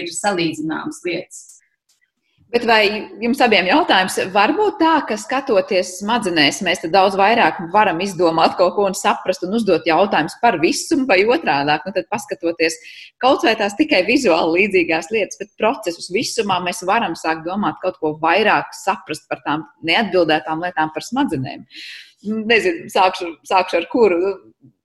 ir 0.00 0.10
salīdzināms 0.14 1.04
lietas. 1.04 1.57
Bet 2.48 2.62
vai 2.64 2.82
jums 3.20 3.42
abiem 3.44 3.66
jautājums 3.68 4.14
var 4.32 4.54
būt 4.56 4.78
tā, 4.80 4.94
ka 5.04 5.18
skatoties 5.20 5.98
smadzenēs, 5.98 6.62
mēs 6.64 6.80
daudz 6.88 7.18
vairāk 7.20 7.58
varam 7.74 7.98
izdomāt 8.00 8.54
kaut 8.56 8.72
ko 8.78 8.86
un 8.88 8.94
saprast 8.96 9.42
un 9.44 9.52
uzdot 9.58 9.84
jautājumus 9.84 10.38
par 10.40 10.56
visumu 10.62 11.04
vai 11.10 11.18
otrādāk? 11.28 11.84
Nu, 11.84 11.92
tad 11.92 12.06
paskatoties 12.08 12.78
kaut 13.20 13.44
vai 13.44 13.52
tās 13.60 13.76
tikai 13.76 14.00
vizuāli 14.06 14.62
līdzīgās 14.62 15.10
lietas, 15.12 15.36
bet 15.42 15.52
procesus 15.60 16.08
visumā 16.14 16.56
mēs 16.64 16.80
varam 16.88 17.18
sākt 17.20 17.44
domāt 17.44 17.82
kaut 17.82 18.00
ko 18.00 18.14
vairāk, 18.22 18.72
saprast 18.80 19.28
par 19.28 19.44
tām 19.44 19.66
neatbildētām 19.84 20.64
lietām 20.64 20.94
par 20.94 21.04
smadzenēm. 21.04 21.66
Nezinu, 22.48 22.88
sākšu, 22.94 23.28
sākšu 23.50 23.82
ar 23.82 23.90
kuru. 23.92 24.32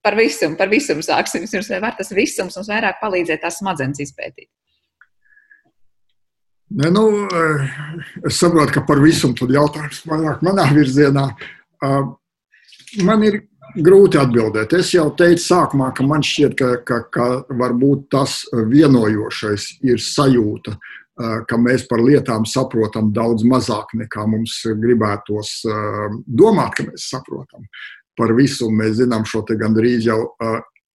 Par 0.04 0.18
visumu, 0.20 0.58
par 0.60 0.68
visumu 0.68 1.00
sāksim. 1.00 1.48
Jums 1.48 1.72
var 1.80 1.96
tas 1.96 2.12
visums 2.12 2.60
mums 2.60 2.68
vairāk 2.68 3.00
palīdzēt 3.00 3.40
tās 3.40 3.62
smadzenes 3.62 4.04
izpētīt. 4.04 4.50
Ne, 6.76 6.90
nu, 6.90 7.08
eh, 7.08 7.70
es 8.26 8.38
saprotu, 8.38 8.72
ka 8.72 8.80
par 8.86 8.98
visu 8.98 9.30
tur 9.38 9.50
jautājums 9.54 10.00
vairāk 10.10 10.40
manā 10.42 10.64
virzienā. 10.74 11.28
Eh, 11.86 12.00
man 13.06 13.22
ir 13.22 13.44
grūti 13.78 14.18
atbildēt. 14.18 14.74
Es 14.74 14.90
jau 14.94 15.06
teicu 15.14 15.42
sākumā, 15.44 15.92
ka 15.94 16.06
man 16.06 16.24
šķiet, 16.26 16.56
ka, 16.58 16.70
ka, 16.82 16.98
ka 17.14 17.28
varbūt 17.62 18.08
tas 18.10 18.40
vienojošais 18.72 19.68
ir 19.86 20.02
sajūta, 20.02 20.74
eh, 20.74 21.38
ka 21.46 21.58
mēs 21.62 21.86
par 21.90 22.02
lietām 22.02 22.42
saprotam 22.42 23.12
daudz 23.14 23.46
mazāk 23.46 23.94
nekā 23.94 24.26
mums 24.26 24.64
gribētos 24.66 25.60
domāt, 26.26 26.74
ka 26.74 26.88
mēs 26.90 27.06
saprotam. 27.12 27.70
Par 28.18 28.34
visu 28.34 28.66
mēs 28.70 28.98
zinām 28.98 29.22
šo 29.26 29.44
gandrīz 29.46 30.10
jau 30.10 30.34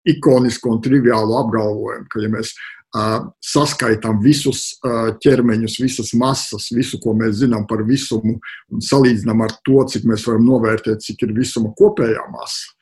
ikonisko 0.06 0.72
un 0.72 0.80
triviālu 0.80 1.36
apgalvojumu, 1.36 2.08
ka 2.08 2.20
ja 2.20 2.28
mēs 2.32 2.54
saskaitām 3.44 4.20
visus 4.24 4.76
ķermeņus, 5.22 5.80
visas 5.82 6.12
masas, 6.18 6.70
visu, 6.74 7.00
ko 7.02 7.14
mēs 7.18 7.40
zinām 7.42 7.66
par 7.68 7.85
visumu, 7.88 8.38
un 8.72 8.85
salīdzinām 8.85 9.42
ar 9.44 9.54
to, 9.66 9.82
cik 9.90 10.06
mēs 10.09 10.26
varam 10.28 10.46
novērtēt, 10.48 11.04
cik 11.04 11.26
ir 11.26 11.37
visuma 11.37 11.74
kopējā 11.76 12.24
masa. 12.32 12.72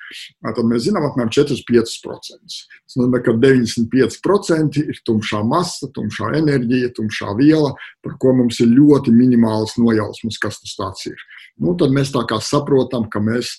Tad 0.44 0.60
mēs 0.68 0.84
zinām, 0.86 1.06
apmēram 1.08 1.32
4-5%. 1.32 2.58
Tas 2.84 2.98
nozīmē, 2.98 3.20
ka 3.24 3.34
95% 3.40 4.82
ir 4.84 5.00
tumšā 5.08 5.40
masa, 5.48 5.88
tumšā 5.96 6.34
enerģija, 6.38 6.92
tumšā 6.94 7.34
viela, 7.40 7.72
par 8.04 8.18
ko 8.22 8.34
mums 8.38 8.60
ir 8.62 8.70
ļoti 8.74 9.14
minimāls 9.14 9.74
nojausmas, 9.80 10.38
kas 10.42 10.60
tas 10.62 11.06
ir. 11.10 11.16
Nu, 11.58 11.74
tad 11.80 11.94
mēs 11.96 12.12
tā 12.14 12.22
kā 12.30 12.38
saprotam, 12.44 13.08
ka 13.10 13.22
mēs 13.24 13.56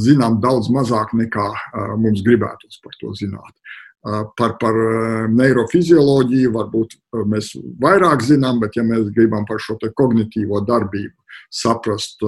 zinām 0.00 0.40
daudz 0.42 0.70
mazāk 0.72 1.14
nekā 1.16 1.48
mums 2.00 2.24
gribētos 2.26 2.80
par 2.84 2.96
to 3.00 3.12
zināt. 3.16 3.54
Par, 4.04 4.58
par 4.60 4.76
neirofizioloģiju 5.32 6.50
varbūt 6.52 6.96
mēs 7.30 7.54
vairāk 7.80 8.20
zinām, 8.26 8.58
bet, 8.60 8.76
ja 8.76 8.84
mēs 8.84 9.06
gribam 9.16 9.46
par 9.48 9.62
šo 9.64 9.78
kognitīvo 9.80 10.60
darbību 10.68 11.16
saprast 11.54 12.20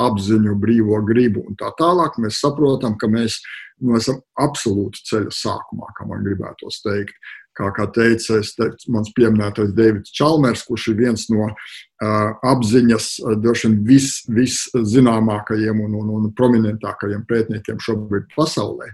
apziņu, 0.00 0.56
brīvo 0.58 0.98
gribu 1.06 1.44
un 1.46 1.58
tā 1.60 1.70
tālāk, 1.78 2.18
mēs 2.18 2.40
saprotam, 2.42 2.96
ka 2.98 3.10
mēs 3.12 3.38
nu, 3.78 3.94
esam 4.00 4.18
absolūti 4.42 5.04
ceļa 5.10 5.34
sākumā, 5.38 5.92
kā 5.94 6.08
man 6.08 6.24
gribētos 6.26 6.82
teikt 6.82 7.14
kā, 7.58 7.68
kā 7.74 7.86
teica 7.94 8.38
teicu, 8.40 8.92
mans 8.94 9.10
pieminētais 9.16 9.74
Deivids 9.76 10.14
Čalmers, 10.14 10.64
kurš 10.68 10.88
ir 10.92 10.98
viens 11.02 11.26
no 11.32 11.48
uh, 11.48 12.28
apziņas 12.46 13.08
droši 13.42 13.68
vien 13.68 13.78
vis, 13.88 14.10
viszināmākajiem 14.32 15.82
un, 15.84 15.96
un, 16.00 16.12
un 16.16 16.28
prominentākajiem 16.38 17.24
pētniekiem 17.28 17.80
šobrīd 17.84 18.28
pasaulē. 18.36 18.90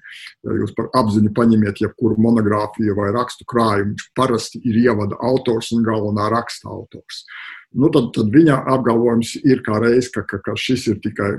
Ja 0.47 0.59
jūs 0.61 0.75
par 0.79 0.91
apziņu 1.03 1.35
paņemiet 1.37 1.85
jebkuru 1.85 2.19
monogrāfiju 2.25 2.97
vai 2.99 3.11
rakstu 3.17 3.47
krājumu, 3.51 3.93
viņš 3.93 4.09
parasti 4.17 4.63
ir 4.65 4.81
ievada 4.87 5.21
autors 5.21 5.73
un 5.77 5.85
galvenā 5.87 6.31
raksta 6.33 6.73
autors. 6.73 7.25
Nu, 7.75 7.91
tad, 7.91 8.13
tad 8.15 8.31
viņa 8.31 8.61
apgalvojums 8.71 9.35
ir 9.43 9.63
kā 9.67 9.81
reiz, 9.83 10.07
ka, 10.15 10.23
ka, 10.29 10.39
ka 10.45 10.55
šis 10.59 10.87
ir 10.93 11.01
tikai, 11.03 11.33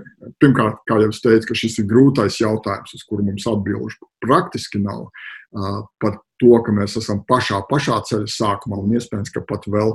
pirmkārt, 0.43 0.81
kā 0.89 0.99
jau 0.99 1.13
es 1.13 1.21
teicu, 1.23 1.55
šis 1.55 1.79
ir 1.79 1.87
grūtais 1.87 2.41
jautājums, 2.41 2.91
uz 2.97 3.05
kuru 3.07 3.23
mums 3.29 3.47
atbilžu 3.47 4.09
praktiski 4.23 4.81
nav. 4.83 5.07
Uh, 5.55 5.85
par 6.03 6.17
to, 6.41 6.57
ka 6.65 6.73
mēs 6.75 6.97
esam 6.99 7.21
pašā, 7.29 7.61
pašā 7.69 8.01
ceļa 8.09 8.27
sākumā 8.31 8.81
un 8.81 8.97
iespējams, 8.97 9.31
ka 9.31 9.45
pat 9.47 9.69
vēl 9.71 9.93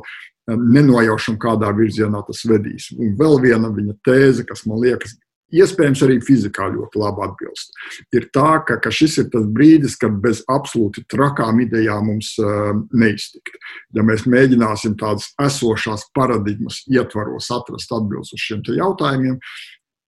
nenojaušam, 0.57 1.37
kādā 1.41 1.71
virzienā 1.77 2.23
tas 2.27 2.41
vedīs. 2.49 2.91
Un 2.97 3.13
vēl 3.19 3.37
viena 3.45 3.71
viņa 3.75 3.99
tēze, 4.07 4.47
kas 4.49 4.65
man 4.67 4.81
liekas, 4.83 5.19
iespējams, 5.55 6.03
arī 6.07 6.19
fizikā 6.25 6.69
ļoti 6.75 7.01
labi 7.01 7.25
atbilst, 7.27 7.75
ir 8.17 8.29
tā, 8.35 8.61
ka, 8.67 8.79
ka 8.83 8.93
šis 8.95 9.19
ir 9.25 9.31
tas 9.33 9.49
brīdis, 9.51 9.97
kad 10.01 10.21
bez 10.23 10.45
absolūti 10.51 11.05
trakām 11.11 11.63
idejām 11.65 12.11
mums 12.13 12.33
uh, 12.43 12.73
neiztikt. 12.93 13.59
Ja 13.97 14.05
mēs 14.07 14.27
mēģināsim 14.31 14.97
tādas 15.01 15.33
esošās 15.43 16.09
paradigmas 16.17 16.83
ietvaros 16.91 17.51
atrast 17.55 17.93
atbildes 17.97 18.35
uz 18.37 18.47
šiem 18.47 18.65
jautājumiem, 18.77 19.39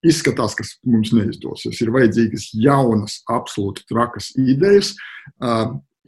izskatās, 0.06 0.54
ka 0.58 0.66
mums 0.88 1.12
neizdosies. 1.14 1.80
Ir 1.82 1.92
vajadzīgas 1.94 2.50
jaunas, 2.58 3.20
absolūti 3.30 3.86
trakas 3.90 4.32
idejas, 4.40 4.94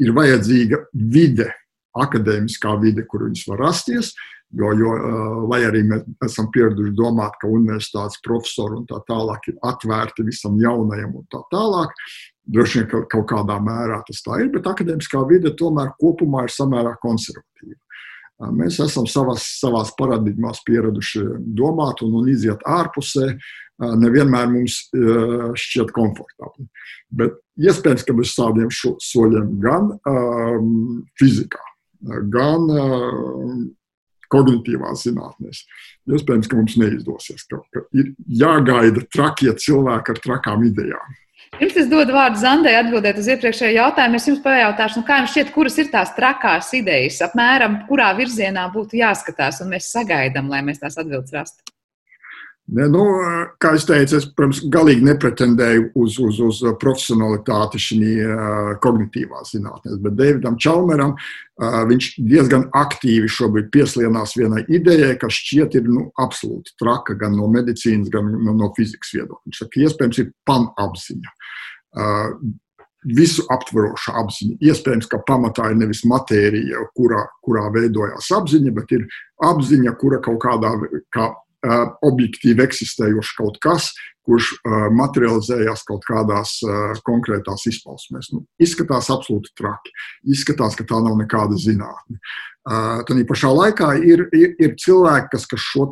ir 0.02 0.14
vajadzīga 0.16 0.80
vide, 1.14 1.50
akadēmiskā 1.94 2.74
vide, 2.82 3.04
kur 3.06 3.28
viņas 3.28 3.46
var 3.52 3.62
rasties. 3.68 4.12
Jo, 4.54 4.70
jo, 4.78 4.90
lai 5.50 5.64
arī 5.66 5.80
mēs 5.88 6.04
esam 6.28 6.46
pieraduši 6.54 6.92
domāt, 6.94 7.34
ka 7.40 7.50
universitātes 7.50 8.20
profesori 8.22 8.78
un 8.78 8.84
tā 8.86 9.00
tālāk 9.08 9.48
ir 9.50 9.56
atvērti 9.66 10.26
visam 10.28 10.58
jaunajam 10.62 11.16
un 11.18 11.24
tā 11.32 11.40
tālāk, 11.50 11.94
droši 12.54 12.80
vien 12.80 12.90
ka 12.92 13.00
kaut 13.16 13.26
kādā 13.32 13.56
mērā 13.62 13.98
tas 14.06 14.22
tā 14.22 14.38
ir, 14.44 14.52
bet 14.54 14.68
akadēmiskā 14.70 15.24
vide 15.30 15.54
tomēr 15.58 15.94
kopumā 15.98 16.46
ir 16.46 16.54
samērā 16.54 16.94
konservatīva. 17.02 17.80
Mēs 18.54 18.80
esam 18.82 19.06
savās, 19.10 19.44
savās 19.60 19.92
paradigmās 19.98 20.62
pieraduši 20.66 21.22
domāt 21.58 22.02
un, 22.04 22.16
un 22.20 22.30
iziet 22.30 22.62
ārpusē, 22.66 23.30
nevienmēr 23.98 24.50
mums 24.50 24.80
šķiet 25.58 25.94
komfortabli. 25.94 26.66
Bet 27.14 27.38
iespējams, 27.58 28.04
ka 28.06 28.16
bez 28.18 28.34
tādiem 28.36 28.70
soļiem 28.74 29.54
gan 29.62 29.94
um, 30.10 30.74
fizikā, 31.18 31.62
gan 32.30 32.68
um, 32.74 33.64
kognitīvās 34.32 35.04
zinātnēs. 35.08 35.64
Iespējams, 36.10 36.48
ka 36.50 36.58
mums 36.58 36.78
neizdosies. 36.80 37.44
Ka, 37.50 37.60
ka 37.74 37.84
ir 37.96 38.14
jāgaida 38.28 39.04
trakie 39.12 39.52
cilvēki 39.66 40.14
ar 40.14 40.24
trakām 40.24 40.64
idejām. 40.70 41.20
Pirms 41.54 41.76
es 41.78 41.86
dodu 41.86 42.14
vārdu 42.16 42.40
Zandai 42.40 42.72
atbildēt 42.80 43.20
uz 43.20 43.28
iepriekšējo 43.30 43.76
jautājumu, 43.76 44.18
es 44.18 44.26
jums 44.26 44.40
pajautāšu, 44.42 45.00
nu 45.00 45.06
kā 45.06 45.20
jums 45.20 45.34
šķiet, 45.34 45.52
kuras 45.54 45.76
ir 45.78 45.90
tās 45.92 46.10
trakās 46.16 46.72
idejas, 46.74 47.20
apmēram 47.28 47.76
kurā 47.86 48.08
virzienā 48.18 48.64
būtu 48.74 48.98
jāskatās, 48.98 49.60
un 49.62 49.70
mēs 49.70 49.92
sagaidām, 49.94 50.50
lai 50.50 50.64
mēs 50.66 50.82
tās 50.82 50.98
atbildes 50.98 51.36
rastu. 51.36 51.73
Ne, 52.64 52.86
nu, 52.88 53.02
kā 53.60 53.74
jau 53.74 53.80
teicu, 53.90 54.16
es 54.16 54.24
protams, 54.32 54.62
galīgi 54.72 55.04
nepretendēju 55.04 55.90
uz, 56.00 56.14
uz, 56.24 56.38
uz 56.40 56.62
profesionalitāti 56.80 57.80
šajā 57.82 58.78
kognitīvā 58.80 59.42
zinātnē, 59.44 59.98
bet 60.00 60.16
Davidam 60.16 60.56
Čalmeram 60.56 61.12
viņš 61.60 62.08
diezgan 62.24 62.64
aktīvi 62.72 63.28
šobrīd 63.28 63.68
pieslienās 63.74 64.32
vienai 64.40 64.64
idejai, 64.64 65.12
kas 65.20 65.36
šķiet 65.42 65.76
ir 65.76 65.92
nu, 65.92 66.06
absolūti 66.24 66.72
traka 66.80 67.18
gan 67.20 67.36
no 67.36 67.50
medicīnas, 67.52 68.08
gan 68.14 68.32
no, 68.32 68.56
no 68.56 68.72
fizikas 68.78 69.12
viedokļa. 69.12 69.44
Viņš 69.44 69.62
saka, 69.66 69.84
iespējams, 69.84 70.24
ir 70.24 70.32
panapziņa. 70.48 71.36
Visu 73.04 73.44
aptveroša 73.52 74.16
apziņa. 74.24 74.56
Iespējams, 74.64 75.12
ka 75.12 75.20
pamatā 75.28 75.68
ir 75.68 75.82
nevis 75.84 76.06
matērija, 76.08 76.88
kurā, 76.96 77.26
kurā 77.44 77.68
veidojās 77.76 78.32
apziņa, 78.40 78.72
bet 78.80 78.96
ir 78.96 79.04
apziņa, 79.44 79.98
kura 80.00 80.24
kaut 80.24 80.40
kādā 80.48 80.72
kā 81.12 81.34
objektīvi 82.04 82.64
eksistējošs 82.64 83.34
kaut 83.38 83.60
kas, 83.64 83.90
kurš 84.24 84.54
materializējās 84.96 85.84
kaut 85.88 86.04
kādās 86.08 86.56
konkrētās 87.04 87.66
izpausmēs. 87.68 88.30
Nu, 88.32 88.44
izskatās 88.62 89.10
absolūti 89.12 89.52
traki. 89.58 89.92
Izskatās, 90.32 90.76
ka 90.78 90.86
tā 90.88 91.00
nav 91.04 91.18
nekāda 91.20 91.58
zinātne. 91.60 92.20
Tad 92.64 93.18
pašā 93.28 93.50
laikā 93.52 93.90
ir, 94.08 94.22
ir, 94.32 94.54
ir 94.56 94.70
cilvēki, 94.80 95.28
kas, 95.34 95.44
kas 95.50 95.60
šo 95.60 95.84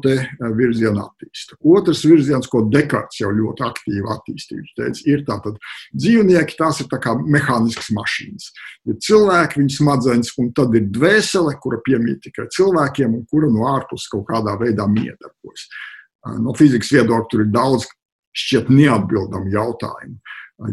virzienu 0.57 1.03
attīsta. 1.03 1.59
Otrs 1.69 2.01
virziens, 2.09 2.49
ko 2.49 2.63
Dekarts 2.73 3.21
jau 3.21 3.29
ļoti 3.29 3.67
aktīvi 3.67 4.09
attīstīja, 4.15 4.65
teica, 4.81 5.03
ir 5.13 5.25
tātad 5.27 5.59
dzīvnieki, 5.93 6.57
tās 6.57 6.81
ir 6.81 6.89
kā 6.89 7.13
mehāniskas 7.21 7.91
mašīnas. 7.93 8.49
Ir 8.89 8.97
cilvēki, 9.05 9.61
viņas 9.61 9.81
smadzenes, 9.83 10.33
un 10.41 10.49
tad 10.57 10.73
ir 10.79 10.89
dvēsele, 10.97 11.59
kura 11.61 11.83
piemīt 11.85 12.23
tikai 12.25 12.49
cilvēkiem 12.57 13.19
un 13.19 13.27
kura 13.29 13.53
no 13.53 13.69
ārpuses 13.75 14.09
kaut 14.09 14.25
kādā 14.33 14.57
veidā 14.61 14.89
miedarbojas. 14.89 15.69
No 16.41 16.55
fizikas 16.57 16.89
viedokļa 16.95 17.29
tur 17.29 17.45
ir 17.45 17.53
daudz 17.53 17.85
šķiet 18.33 18.73
neatbildami 18.73 19.53
jautājumi. 19.53 20.17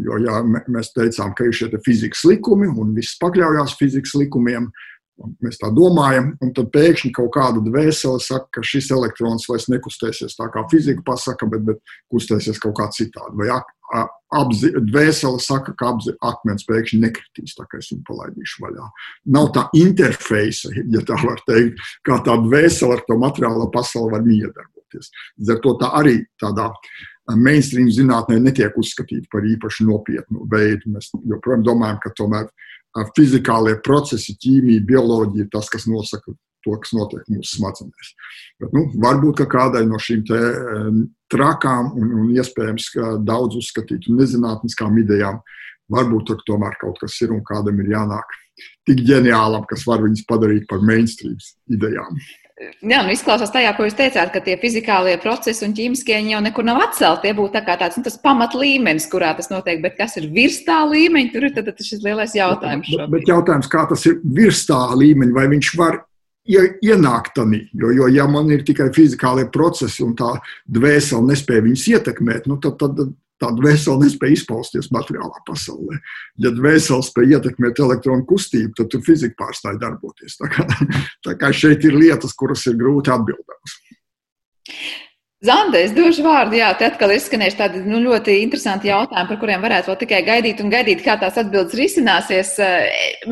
Jo 0.00 0.16
ja 0.22 0.40
mēs 0.46 0.94
teicām, 0.94 1.34
ka 1.36 1.44
ir 1.44 1.56
šie 1.56 1.68
fizikas 1.84 2.22
likumi 2.28 2.68
un 2.70 2.94
viss 2.96 3.18
pakļaujās 3.20 3.74
fizikas 3.76 4.14
likumiem, 4.16 4.68
Mēs 5.44 5.58
tā 5.60 5.68
domājam, 5.74 6.30
un 6.40 6.52
tad 6.56 6.70
pēkšņi 6.72 7.10
kaut 7.16 7.32
kāda 7.34 7.60
dvēsele 7.64 8.20
saka, 8.24 8.46
ka 8.56 8.62
šis 8.64 8.90
elektrons 8.96 9.44
vairs 9.50 9.68
nekustēsies 9.72 10.38
tā 10.38 10.48
kā 10.54 10.64
fizika 10.72 11.04
pasaka, 11.06 11.48
bet, 11.50 11.66
bet 11.66 11.94
kustēsies 12.12 12.60
kaut 12.62 12.78
kā 12.78 12.88
citādi. 12.94 13.36
Vai 13.40 13.50
apzi, 14.40 14.70
dvēsele 14.86 15.42
saka, 15.42 15.74
ka 15.76 15.92
apzi, 15.92 16.14
akmens 16.24 16.64
pēkšņi 16.68 17.00
nekritīs, 17.04 17.56
tā 17.58 17.66
kā 17.68 17.82
es 17.82 17.90
viņu 17.92 18.04
palaidīšu 18.08 18.64
vaļā. 18.64 18.88
Nav 19.36 19.52
tā 19.56 19.66
interfeisa, 19.76 20.72
ja 20.78 21.04
tā 21.06 21.18
var 21.24 21.42
teikt, 21.48 21.80
kā 22.06 22.20
tā 22.26 22.38
dvēsele 22.46 22.96
ar 22.96 23.06
to 23.08 23.18
materiālo 23.20 23.68
pasauli 23.74 24.14
var 24.14 24.24
iedarboties. 24.26 25.12
Līdz 25.40 25.56
ar 25.56 25.64
to 25.66 25.76
tā 25.82 25.94
arī 26.00 26.16
tādā 26.40 26.70
mainstream 27.36 27.90
zinātnē 27.92 28.40
netiek 28.42 28.76
uzskatīta 28.78 29.28
par 29.32 29.44
īpaši 29.46 29.86
nopietnu 29.86 30.46
veidu. 30.50 30.94
Mēs 30.96 31.10
joprojām 31.30 31.66
domājam, 31.66 32.00
ka 32.02 32.14
tomēr 32.18 32.48
fizikālie 33.16 33.76
procesi, 33.84 34.36
ķīmija, 34.40 34.84
bioloģija 34.88 35.46
ir 35.46 35.50
tas, 35.52 35.70
kas 35.72 35.86
nosaka 35.90 36.34
to, 36.64 36.74
kas 36.82 36.92
notiek 36.96 37.24
mūsu 37.30 37.56
smadzenēs. 37.56 38.12
Bet, 38.60 38.74
nu, 38.76 38.84
varbūt 39.00 39.44
kādai 39.50 39.84
no 39.88 40.00
šīm 40.02 40.26
te, 40.28 40.40
trakām 41.32 41.94
un, 41.96 42.12
un 42.22 42.28
iespējams 42.34 42.90
daudz 43.26 43.60
uzskatītu 43.60 44.16
nezinātniskām 44.18 44.98
idejām, 45.04 45.40
varbūt 45.90 46.28
tur 46.30 46.44
tomēr 46.46 46.76
kaut 46.80 47.00
kas 47.02 47.16
ir 47.24 47.32
un 47.34 47.42
kādam 47.46 47.80
ir 47.82 47.94
jānāk 47.94 48.36
tik 48.88 49.02
ģeniālam, 49.08 49.64
kas 49.70 49.86
var 49.88 50.02
viņus 50.04 50.26
padarīt 50.28 50.68
par 50.68 50.84
mainstream 50.84 51.38
idejām. 51.72 52.18
Jā, 52.60 53.00
nu 53.06 53.12
izklausās 53.14 53.52
tajā, 53.54 53.70
ko 53.76 53.86
jūs 53.86 53.96
teicāt, 53.96 54.32
ka 54.34 54.42
tie 54.44 54.58
fizikālie 54.60 55.14
procesi 55.22 55.64
un 55.64 55.72
ķīmiskie 55.76 56.18
jau 56.28 56.42
nekur 56.44 56.66
nav 56.66 56.82
atcelti. 56.84 57.28
Tie 57.28 57.36
būtu 57.38 57.56
tā 57.56 57.76
tāds 57.80 57.96
nu, 57.96 58.12
pamat 58.20 58.56
līmenis, 58.58 59.08
kurā 59.12 59.32
tas 59.38 59.48
notiek. 59.52 59.80
Bet 59.80 59.96
kas 59.96 60.18
ir 60.20 60.28
virs 60.34 60.60
tā 60.66 60.82
līmeņa, 60.90 61.32
tur 61.32 61.48
ir 61.48 61.54
tad, 61.56 61.70
tad 61.70 61.80
šis 61.86 62.04
lielais 62.04 62.36
jautājums. 62.36 62.90
Bet, 62.92 63.08
bet 63.14 63.32
jautājums, 63.32 63.70
kā 63.72 63.86
tas 63.88 64.04
ir 64.10 64.20
virs 64.36 64.66
tā 64.68 64.80
līmeņa, 64.92 65.36
vai 65.38 65.46
viņš 65.54 65.72
var 65.80 66.02
ienākt 66.50 67.34
tādā, 67.36 67.62
jo, 67.80 67.94
jo 67.94 68.10
ja 68.10 68.26
man 68.28 68.50
ir 68.52 68.64
tikai 68.66 68.90
fizikālie 68.96 69.46
procesi 69.52 70.02
un 70.04 70.12
tā 70.18 70.34
dvēsele 70.68 71.30
nespēja 71.30 71.64
viņus 71.64 71.88
ietekmēt, 71.94 72.48
nu, 72.50 72.58
tad, 72.60 72.80
tad 72.80 73.12
tāda 73.40 73.64
vesela 73.64 74.00
nespēja 74.02 74.36
izpausties 74.38 74.90
materiālā 74.94 75.42
pasaulē. 75.48 75.98
Ja 76.44 76.52
dvēsele 76.54 77.04
spēj 77.06 77.36
ietekmēt 77.36 77.80
elektronu 77.82 78.26
kustību, 78.28 78.74
tad 78.78 78.90
tur 78.92 79.04
fizika 79.06 79.38
pārstāja 79.44 79.80
darboties. 79.80 80.36
Tā 80.40 80.50
kā, 80.52 80.66
tā 81.26 81.36
kā 81.40 81.52
šeit 81.56 81.86
ir 81.88 81.96
lietas, 81.96 82.36
kuras 82.36 82.66
ir 82.70 82.78
grūti 82.80 83.12
atbildēmas. 83.14 83.78
Zanda, 85.40 85.78
es 85.80 85.94
došu 85.96 86.20
vārdu. 86.20 86.58
Jā, 86.58 86.66
te 86.76 86.84
atkal 86.84 87.14
izskanēs 87.14 87.54
tādi 87.56 87.80
nu, 87.80 87.96
ļoti 88.04 88.34
interesanti 88.42 88.90
jautājumi, 88.90 89.28
par 89.30 89.38
kuriem 89.40 89.62
varētu 89.64 89.88
vēl 89.88 89.96
tikai 90.02 90.18
gaidīt 90.26 90.58
un 90.60 90.72
gaidīt, 90.72 91.00
kā 91.00 91.14
tās 91.22 91.38
atbildes 91.40 91.78
risināsies. 91.78 92.50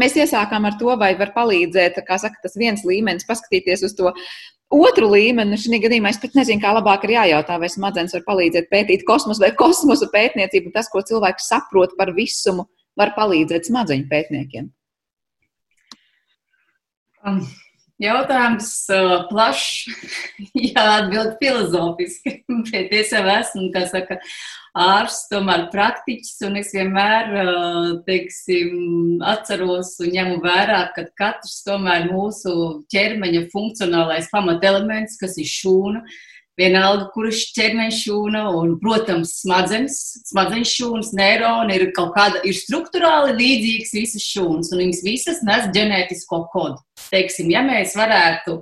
Mēs 0.00 0.16
iesākām 0.16 0.64
ar 0.70 0.78
to, 0.80 0.94
vai 0.96 1.10
var 1.20 1.34
palīdzēt, 1.36 2.00
kā 2.08 2.16
saka, 2.22 2.40
tas 2.46 2.56
viens 2.56 2.86
līmenis, 2.88 3.28
paskatīties 3.28 3.84
uz 3.90 3.96
to 4.00 4.14
otru 4.72 5.12
līmeni. 5.12 5.52
Nu, 5.52 5.60
Šī 5.60 5.82
gadījumā 5.84 6.14
es 6.14 6.22
pat 6.24 6.40
nezinu, 6.40 6.64
kā 6.64 6.72
labāk 6.78 7.04
ir 7.04 7.18
jājautā, 7.18 7.60
vai 7.60 7.68
smadzenes 7.76 8.16
var 8.16 8.24
palīdzēt 8.32 8.72
pētīt 8.72 9.04
kosmosu 9.04 9.44
vai 9.44 9.52
kosmosa 9.60 10.08
pētniecību, 10.16 10.72
tas, 10.72 10.88
ko 10.88 11.04
cilvēks 11.04 11.52
saprot 11.52 11.92
par 12.00 12.16
visumu 12.16 12.70
var 12.96 13.12
palīdzēt 13.20 13.68
smadzeņu 13.68 14.08
pētniekiem? 14.08 14.72
Um. 17.28 17.44
Jautājums 17.98 18.70
uh, 18.94 19.24
plašs, 19.26 19.88
jāatbild 20.68 21.34
filozofiski, 21.40 22.36
bet 22.70 22.94
es 22.94 23.10
jau 23.14 23.24
esmu, 23.32 23.68
kā 23.74 23.82
saka, 23.90 24.20
ārsts, 24.78 25.26
tomēr 25.32 25.66
praktiķis, 25.72 26.36
un 26.46 26.60
es 26.60 26.70
vienmēr, 26.76 27.34
uh, 27.42 27.90
teiksim, 28.06 29.18
atceros 29.26 29.96
un 30.04 30.14
ņemu 30.14 30.38
vērā, 30.44 30.84
ka 30.94 31.08
katrs 31.18 31.64
tomēr 31.66 32.06
mūsu 32.12 32.54
ķermeņa 32.94 33.48
funkcionālais 33.50 34.30
pamatelements, 34.30 35.18
kas 35.18 35.34
ir 35.42 35.50
šūna, 35.50 36.04
uh, 36.04 36.37
Vienalga, 36.58 37.06
kurš 37.14 37.44
ķermeņa 37.54 37.94
šūna 37.94 38.42
un, 38.58 38.72
protams, 38.82 39.36
smadzenes, 39.44 39.98
smadzenes 40.26 40.72
šūnas, 40.74 41.12
neironi 41.14 41.76
ir 41.78 41.84
kaut 41.94 42.10
kāda, 42.16 42.40
ir 42.42 42.56
struktūrāli 42.58 43.36
līdzīgas 43.38 43.94
visas 43.94 44.26
šūnas, 44.26 44.72
un 44.74 44.82
viņas 44.82 45.02
visas 45.06 45.42
nes 45.46 45.68
ģenētisko 45.76 46.40
kodu. 46.50 46.80
Teiksim, 47.12 47.52
ja 47.54 47.62
mēs 47.66 47.94
varētu 47.98 48.58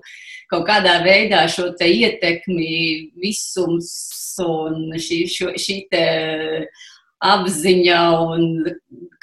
kaut 0.52 0.66
kādā 0.68 0.98
veidā 1.06 1.46
šo 1.50 1.70
te 1.78 1.88
ietekmi, 1.88 2.68
visums 3.22 3.88
un 4.44 4.92
šī, 5.00 5.22
šo, 5.32 5.54
šī 5.56 5.78
te 5.90 6.06
apziņa 7.24 8.00
un 8.28 8.50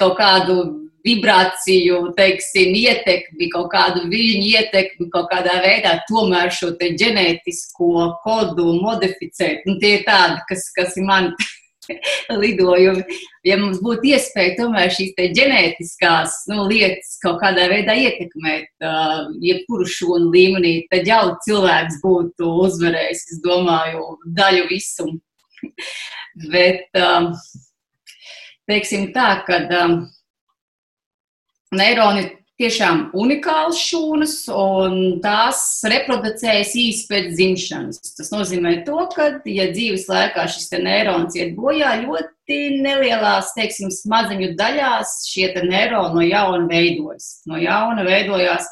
kaut 0.01 0.17
kādu 0.17 0.82
vibrāciju, 1.03 1.99
teiksim, 2.17 2.75
ietekmi, 2.79 3.49
kaut 3.53 3.69
kādu 3.73 4.05
viļņu 4.11 4.45
ietekmi, 4.53 5.09
kaut 5.13 5.27
kādā 5.31 5.59
veidā 5.63 5.97
tomēr 6.09 6.53
šo 6.53 6.73
te 6.79 6.93
ģenētisko 6.99 8.07
kodu 8.23 8.77
modificēt. 8.79 9.67
Un 9.67 9.81
tie 9.83 9.97
ir 9.99 10.07
tādi, 10.07 10.39
kas, 10.49 10.69
kas 10.75 10.95
ir 10.99 11.07
mani 11.09 11.33
lidojumi. 12.43 13.03
Ja 13.43 13.57
mums 13.59 13.81
būtu 13.83 14.13
iespēja 14.13 14.55
tomēr 14.61 14.93
šīs 14.95 15.11
ģenētiskās 15.35 16.37
nu, 16.51 16.63
lietas 16.69 17.17
kaut 17.23 17.41
kādā 17.43 17.67
veidā 17.71 17.95
ietekmēt, 17.99 18.71
uh, 18.83 19.27
jebkuru 19.43 19.87
šūnu 19.89 20.31
līmenī, 20.31 20.73
tad 20.91 21.09
jau 21.09 21.35
cilvēks 21.45 21.99
būtu 22.03 22.55
uzvarējis, 22.67 23.27
es 23.35 23.43
domāju, 23.43 24.17
daļu 24.39 24.67
visumu. 24.71 25.19
Bet, 26.53 26.87
um, 26.97 27.33
teiksim 28.67 29.11
tā, 29.15 29.35
ka 29.47 29.59
um, 29.83 29.97
neironi 31.77 32.29
tiešām 32.61 33.07
unikāls 33.17 33.79
šūnas, 33.81 34.35
un 34.53 34.97
tās 35.23 35.61
reproducējas 35.89 36.73
īsi 36.77 37.07
pēc 37.09 37.31
dzimšanas. 37.33 38.13
Tas 38.17 38.29
nozīmē 38.33 38.75
to, 38.87 38.99
ka, 39.15 39.29
ja 39.49 39.69
dzīves 39.73 40.05
laikā 40.11 40.45
šis 40.51 40.69
neirons 40.83 41.35
iet 41.39 41.55
bojā, 41.57 41.95
ļoti 42.03 42.59
nelielās, 42.83 43.53
teiksim, 43.57 43.89
smadzeņu 43.93 44.53
daļās 44.59 45.15
šie 45.31 45.49
neironi 45.65 46.13
no 46.19 46.27
jauna 46.27 46.69
veidojas. 46.69 47.39
No 47.49 47.59
jauna 47.61 48.05
veidojās 48.07 48.69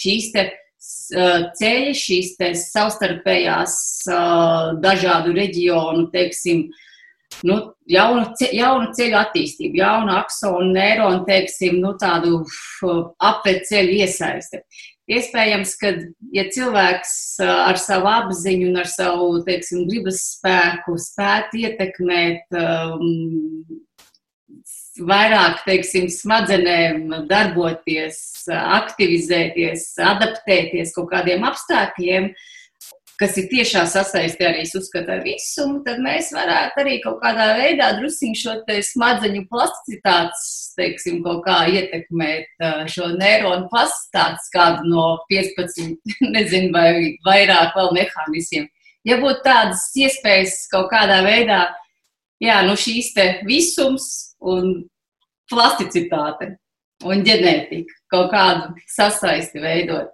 šīs 0.00 0.32
te 0.34 0.48
ceļi, 0.80 1.94
šīs 1.96 2.36
te 2.40 2.52
savstarpējās 2.56 3.74
dažādu 4.82 5.34
reģionu, 5.36 6.08
teiksim, 6.12 6.68
nu, 7.46 7.56
jaunu, 7.90 8.24
jaunu 8.52 8.92
ceļu 8.96 9.18
attīstību, 9.20 9.80
jaunu 9.80 10.14
aksonu, 10.18 10.70
neironu, 10.74 11.24
teiksim, 11.28 11.80
nu, 11.82 11.94
tādu 12.00 12.42
apved 13.30 13.62
ceļu 13.68 14.00
iesaisti. 14.04 14.62
Iespējams, 15.10 15.74
ka, 15.80 15.90
ja 16.36 16.44
cilvēks 16.54 17.12
ar 17.42 17.78
savu 17.82 18.06
apziņu 18.12 18.68
un 18.70 18.82
ar 18.82 18.90
savu, 18.90 19.40
teiksim, 19.46 19.88
gribas 19.88 20.20
spēku 20.36 20.94
spētu 21.02 21.64
ietekmēt 21.64 22.54
um, 22.60 23.08
vairāk, 25.10 25.64
teiksim, 25.66 26.06
smadzenēm 26.14 27.26
darboties, 27.30 28.22
aktivizēties, 28.54 29.88
adaptēties 30.12 30.94
kaut 30.94 31.10
kādiem 31.10 31.42
apstākļiem, 31.48 32.30
uh, 32.30 32.48
kas 33.20 33.36
ir 33.36 33.48
tiešā 33.50 33.82
sasaistē 33.90 34.46
arī 34.48 34.62
uzskata 34.64 35.18
ar 35.18 35.24
visumu, 35.24 35.82
tad 35.84 36.00
mēs 36.00 36.30
varētu 36.32 36.80
arī 36.80 36.96
kaut 37.04 37.18
kādā 37.20 37.50
veidā 37.58 37.90
drusciņ 37.98 38.36
šo 38.40 38.54
smadzeņu 38.88 39.42
plasticitātes, 39.50 40.44
teiksim, 40.78 41.20
kaut 41.26 41.42
kā 41.44 41.58
ietekmēt 41.68 42.64
šo 42.92 43.10
neironu 43.20 43.68
plasticitātes 43.72 44.48
kādu 44.54 44.88
no 44.88 45.04
15, 45.32 45.98
nezinu, 46.36 46.72
vai 46.76 47.16
vairāk 47.26 47.76
vēl 47.76 47.92
mehānismiem. 47.98 48.70
Ja 49.08 49.20
būtu 49.20 49.44
tādas 49.44 49.84
iespējas 49.96 50.56
kaut 50.72 50.88
kādā 50.92 51.20
veidā, 51.24 51.66
jā, 52.40 52.60
nu 52.64 52.76
šīs 52.76 53.12
te 53.16 53.28
visums 53.48 54.08
un 54.40 54.86
plasticitāte 55.50 56.54
un 57.04 57.24
ģenētika 57.24 58.00
kaut 58.12 58.32
kādu 58.32 58.88
sasaisti 58.88 59.60
veidot 59.60 60.12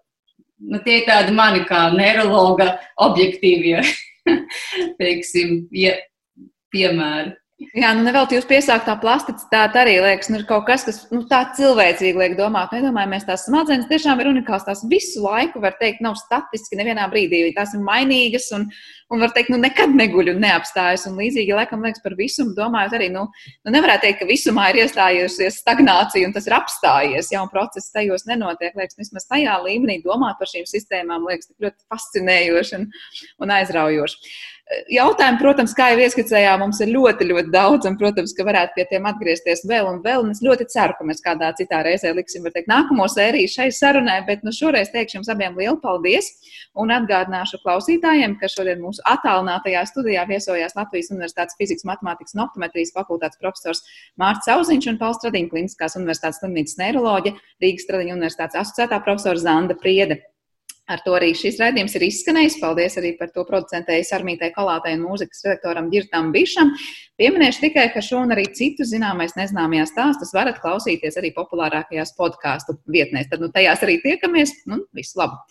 nu, 0.58 0.80
tie 0.84 1.00
ir 1.00 1.08
tādi 1.08 1.34
mani 1.36 1.64
kā 1.68 1.86
neirologa 1.94 2.76
objektīvie, 3.06 3.80
teiksim, 5.00 5.66
ja, 5.74 5.96
piemēri. 6.74 7.34
Jā, 7.56 7.94
nu 7.96 8.02
nevelti 8.04 8.36
jūs 8.36 8.44
piesāktā 8.44 8.98
plasticitāte 9.00 9.78
arī 9.80 9.94
liekas, 10.04 10.28
nu 10.28 10.36
ir 10.36 10.42
kaut 10.44 10.66
kas, 10.68 10.82
kas 10.84 10.98
nu, 11.08 11.22
tā 11.24 11.38
cilvēcīgi 11.56 12.18
liek 12.20 12.34
domāt. 12.36 12.74
Nedomājamies, 12.76 13.22
tās 13.24 13.46
smadzenes 13.46 13.86
tiešām 13.88 14.20
ir 14.20 14.28
unikāls. 14.28 14.66
Tās 14.66 14.82
visu 14.90 15.22
laiku, 15.24 15.62
var 15.62 15.78
teikt, 15.80 16.02
nav 16.04 16.18
statiski 16.20 16.76
nevienā 16.76 17.06
brīdī. 17.08 17.40
Tās 17.56 17.72
ir 17.72 17.80
mainīgas 17.80 18.50
un, 18.52 18.66
un 19.08 19.24
var 19.24 19.32
teikt, 19.32 19.48
nu 19.54 19.60
nekad 19.62 19.94
neguļ 19.96 20.34
un 20.34 20.44
neapstājas. 20.44 21.06
Un 21.08 21.16
līdzīgi, 21.16 21.54
laikam, 21.56 21.80
liekas 21.86 22.04
par 22.04 22.18
visumu, 22.18 22.52
domājot 22.58 22.98
arī, 22.98 23.08
nu, 23.14 23.22
nu 23.64 23.72
nevarētu 23.72 24.04
teikt, 24.04 24.18
ka 24.20 24.28
visumā 24.28 24.66
ir 24.74 24.82
iestājusies 24.82 25.56
stagnācija 25.62 26.28
un 26.28 26.36
tas 26.36 26.50
ir 26.50 26.56
apstājies. 26.58 27.30
Jā, 27.32 27.40
un 27.40 27.48
process 27.54 27.88
tajos 27.94 28.28
nenotiek. 28.28 28.76
Liekas, 28.76 29.00
vismaz 29.00 29.24
tajā 29.32 29.56
līmenī 29.64 30.02
domāt 30.04 30.36
par 30.36 30.52
šīm 30.52 30.68
sistēmām 30.68 31.24
liekas 31.32 31.48
ļoti 31.56 31.88
fascinējoši 31.88 32.76
un, 32.82 32.86
un 33.40 33.56
aizraujoši. 33.62 34.36
Jautājumi, 34.90 35.38
protams, 35.38 35.72
kā 35.78 35.92
jau 35.92 36.00
ieskicējām, 36.02 36.58
mums 36.64 36.80
ir 36.82 36.88
ļoti, 36.90 37.28
ļoti 37.28 37.52
daudz, 37.54 37.86
un, 37.86 37.94
protams, 38.00 38.32
ka 38.34 38.42
varētu 38.48 38.74
pie 38.74 38.84
tiem 38.90 39.04
atgriezties 39.06 39.62
vēl 39.70 39.86
un 39.86 40.00
vēl. 40.02 40.24
Un 40.24 40.32
es 40.34 40.42
ļoti 40.42 40.66
ceru, 40.72 40.96
ka 40.98 41.06
mēs 41.06 41.22
kādā 41.22 41.52
citā 41.54 41.84
reizē 41.86 42.10
liksim, 42.16 42.48
teikt, 42.50 42.66
nākamo 42.72 43.06
sēriju 43.12 43.52
šai 43.52 43.68
sarunai, 43.70 44.18
bet 44.26 44.42
nu, 44.42 44.50
šoreiz 44.50 44.90
teikšu 44.90 45.20
jums 45.20 45.30
abiem 45.30 45.54
lielu 45.54 45.78
paldies. 45.78 46.32
Un 46.74 46.90
atgādināšu 46.96 47.62
klausītājiem, 47.62 48.34
ka 48.42 48.50
šodien 48.50 48.82
mūsu 48.82 49.06
attālinātajā 49.06 49.86
studijā 49.86 50.26
viesojās 50.26 50.74
Latvijas 50.74 51.14
Universitātes 51.14 51.54
fizikas, 51.60 51.86
matemātikas 51.86 52.34
un 52.34 52.48
optometrijas 52.48 52.90
fakultātes 52.98 53.38
profesors 53.38 53.86
Mārcis 54.18 54.50
Auziņš 54.50 54.90
un 54.96 54.98
Pauls 54.98 55.22
Stradiņš, 55.22 55.52
Kliniskās 55.54 55.94
universitātes 55.94 56.42
slimnīcas 56.42 56.80
neiroloģija, 56.82 57.38
Rīgas 57.62 57.86
Stradiņa 57.86 58.18
universitātes 58.18 58.66
asociētā 58.66 58.98
profesora 59.06 59.46
Zanda 59.46 59.78
Priede. 59.78 60.24
Ar 60.86 61.00
to 61.02 61.16
arī 61.18 61.32
šis 61.34 61.56
raidījums 61.58 61.96
ir 61.98 62.04
izskanējis. 62.06 62.60
Paldies 62.62 62.94
arī 63.00 63.10
par 63.18 63.32
to 63.34 63.42
producentēju 63.48 64.06
Sarmītai 64.06 64.52
Kalātai 64.54 64.92
un 64.94 65.02
mūzikas 65.08 65.42
redaktoram 65.42 65.88
Girtam 65.90 66.30
Bišam. 66.34 66.70
Pieminēšu 67.18 67.64
tikai, 67.64 67.88
ka 67.94 68.02
šo 68.04 68.20
un 68.22 68.34
arī 68.36 68.44
citus 68.54 68.92
zināmais 68.92 69.34
nezināmajās 69.38 69.90
stāstus 69.90 70.30
varat 70.36 70.60
klausīties 70.62 71.18
arī 71.18 71.32
populārākajās 71.34 72.14
podkāstu 72.18 72.78
vietnēs. 72.86 73.26
Tad 73.32 73.42
nu, 73.42 73.50
tajās 73.50 73.82
arī 73.82 73.98
tiekamies. 74.04 74.54
Nu, 74.70 74.84
visu 74.94 75.18
labu! 75.18 75.42